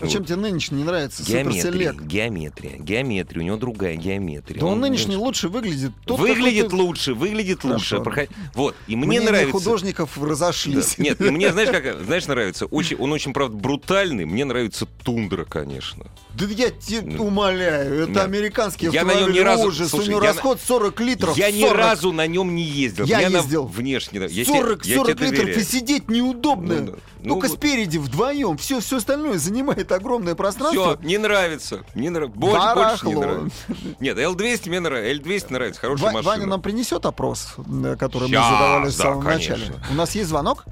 [0.00, 0.26] Зачем Вот.
[0.28, 1.22] тебе нынешний не нравится?
[1.22, 4.60] Геометрия, геометрия, геометрия, у него другая геометрия.
[4.60, 5.92] Да он Он- нынешний лучше выглядит.
[6.04, 7.96] Тот выглядит какой-то- лучше, выглядит лучше.
[7.98, 8.02] Хорошо.
[8.10, 9.52] Проход- Вот, и мне Мнения нравится...
[9.52, 10.26] художников Да.
[10.26, 10.98] разошлись.
[10.98, 12.66] Нет, и мне, знаешь, как, знаешь, нравится?
[12.66, 14.24] Очень, он очень, правда, брутальный.
[14.24, 16.06] Мне нравится тундра, конечно.
[16.34, 18.22] Да я тебя Ну, умоляю, это нет.
[18.24, 21.36] американский Я на нем ни разу- ужас, слушай, у него я на- расход 40 литров.
[21.38, 21.76] Я ни 40.
[21.76, 23.04] разу на нем не ездил.
[23.04, 23.66] Я Мне она ездил.
[23.66, 24.18] внешне...
[24.18, 25.60] нрав- я 40, тебе- я 40 тебе литров, доверяю.
[25.60, 26.74] и сидеть неудобно.
[26.80, 26.92] Ну да.
[27.22, 27.56] Ну Только вот.
[27.58, 28.58] спереди вдвоем.
[28.58, 30.96] Все, все остальное занимает огромное пространство.
[30.96, 31.84] Все, не нравится.
[31.94, 32.38] Не нравится.
[32.38, 33.56] Больше, больше не нравится.
[34.00, 35.22] Нет, L200 мне нравится.
[35.22, 35.80] L200 нравится.
[35.80, 36.30] Хорошая Ва- машина.
[36.32, 37.56] Ваня нам принесет опрос,
[37.98, 39.56] который Щас, мы задавали в да, самом конечно.
[39.56, 39.74] начале.
[39.90, 40.64] У нас есть звонок?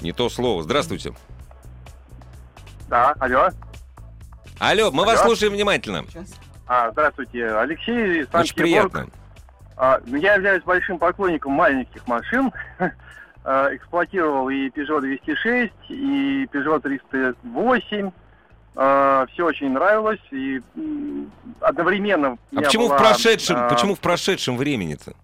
[0.00, 0.62] Не то слово.
[0.62, 1.12] Здравствуйте.
[2.88, 3.48] Да, алло.
[4.58, 5.28] Алло, мы вас Алло.
[5.28, 6.04] слушаем внимательно.
[6.66, 9.08] А, здравствуйте, Алексей, из Очень приятно.
[9.76, 12.52] А, ну, я являюсь большим поклонником маленьких машин.
[13.44, 18.10] А, Эксплуатировал и Peugeot 206, и Peugeot 308.
[18.74, 20.20] Все очень нравилось.
[20.30, 20.60] И
[21.60, 22.38] одновременно...
[22.54, 25.14] А почему в была, прошедшем, а, почему в прошедшем времени-то?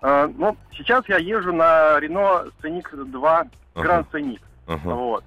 [0.00, 3.44] а, ну, сейчас я езжу на Renault Scenic 2
[3.74, 3.86] Ага.
[3.86, 4.40] Grand Scenic.
[4.66, 4.94] Ага.
[4.94, 5.24] Вот.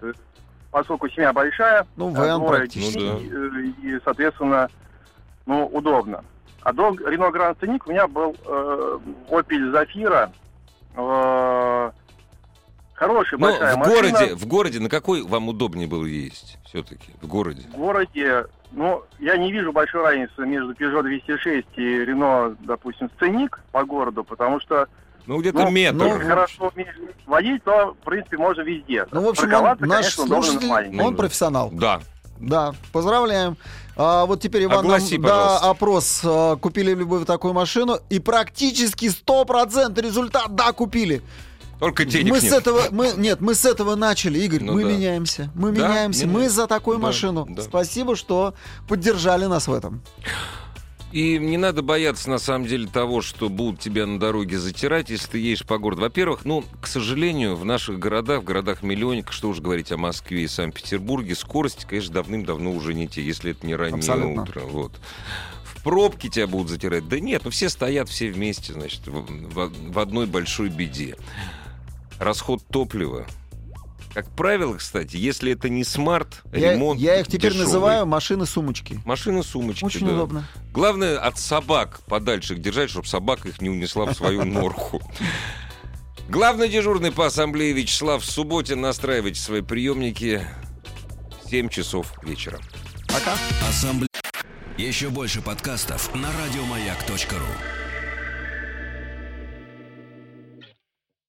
[0.72, 4.68] Поскольку семья большая, Ну, а, двое детей, Ну и, и, соответственно,
[5.46, 6.24] ну, удобно.
[6.64, 10.32] А до Renault Grand Scenic у меня был э, Opel Zafira.
[10.96, 11.92] Э,
[12.96, 13.96] хорошая, Ну, большая в машина.
[13.96, 17.12] городе, в городе на какой вам удобнее было ездить все-таки?
[17.22, 17.64] В городе?
[17.74, 23.50] В городе, ну, я не вижу большой разницы между Peugeot 206 и Renault, допустим, Scenic
[23.72, 24.88] по городу, потому что
[25.28, 25.96] Ну, где-то Ну, метр.
[25.98, 29.06] ну, если хорошо умеешь водить, то, в принципе, можно везде.
[29.12, 31.00] Ну, в общем, он, наш слушатель, маленьком.
[31.06, 31.70] он профессионал.
[31.72, 32.02] Да.
[32.40, 33.56] Да, поздравляем.
[33.96, 36.22] А, вот теперь Иван Огласи, нам да, опрос.
[36.26, 37.98] а, купили ли вы такую машину?
[38.10, 40.54] И практически 100% результат.
[40.54, 41.22] Да, купили.
[41.80, 42.52] Только денег мы нет.
[42.52, 44.64] с этого, мы, нет, мы с этого начали, Игорь.
[44.64, 44.92] Ну мы да.
[44.92, 45.52] меняемся.
[45.56, 46.26] Мы Да, меняемся.
[46.26, 46.56] Мы меняемся.
[46.56, 47.46] за такую Да, машину.
[47.50, 47.62] да.
[47.64, 48.54] Спасибо, что
[48.88, 50.02] поддержали нас в этом.
[51.12, 55.28] И не надо бояться, на самом деле, того, что будут тебя на дороге затирать, если
[55.32, 56.02] ты едешь по городу.
[56.02, 60.48] Во-первых, ну, к сожалению, в наших городах, в городах-миллионниках, что уж говорить о Москве и
[60.48, 64.42] Санкт-Петербурге, скорости, конечно, давным-давно уже не те, если это не раннее Абсолютно.
[64.44, 64.60] утро.
[64.62, 64.92] Вот.
[65.64, 67.08] В пробки тебя будут затирать.
[67.08, 71.16] Да нет, ну все стоят все вместе, значит, в, в- в одной большой беде.
[72.20, 73.26] Расход топлива.
[74.14, 77.66] Как правило, кстати, если это не смарт, Я, ремонт я их теперь дешевый.
[77.66, 79.02] называю машины-сумочки.
[79.04, 80.14] Машины-сумочки, Очень да.
[80.14, 80.48] удобно.
[80.72, 85.02] Главное от собак подальше их держать, чтобы собака их не унесла в свою норку.
[86.30, 88.80] Главный дежурный по ассамблее Вячеслав Субботин.
[88.80, 90.48] Настраивайте свои приемники.
[91.50, 92.60] 7 часов вечера.
[93.08, 93.34] Пока.
[93.68, 94.08] Ассамблея.
[94.78, 97.85] Еще больше подкастов на радиомаяк.ру.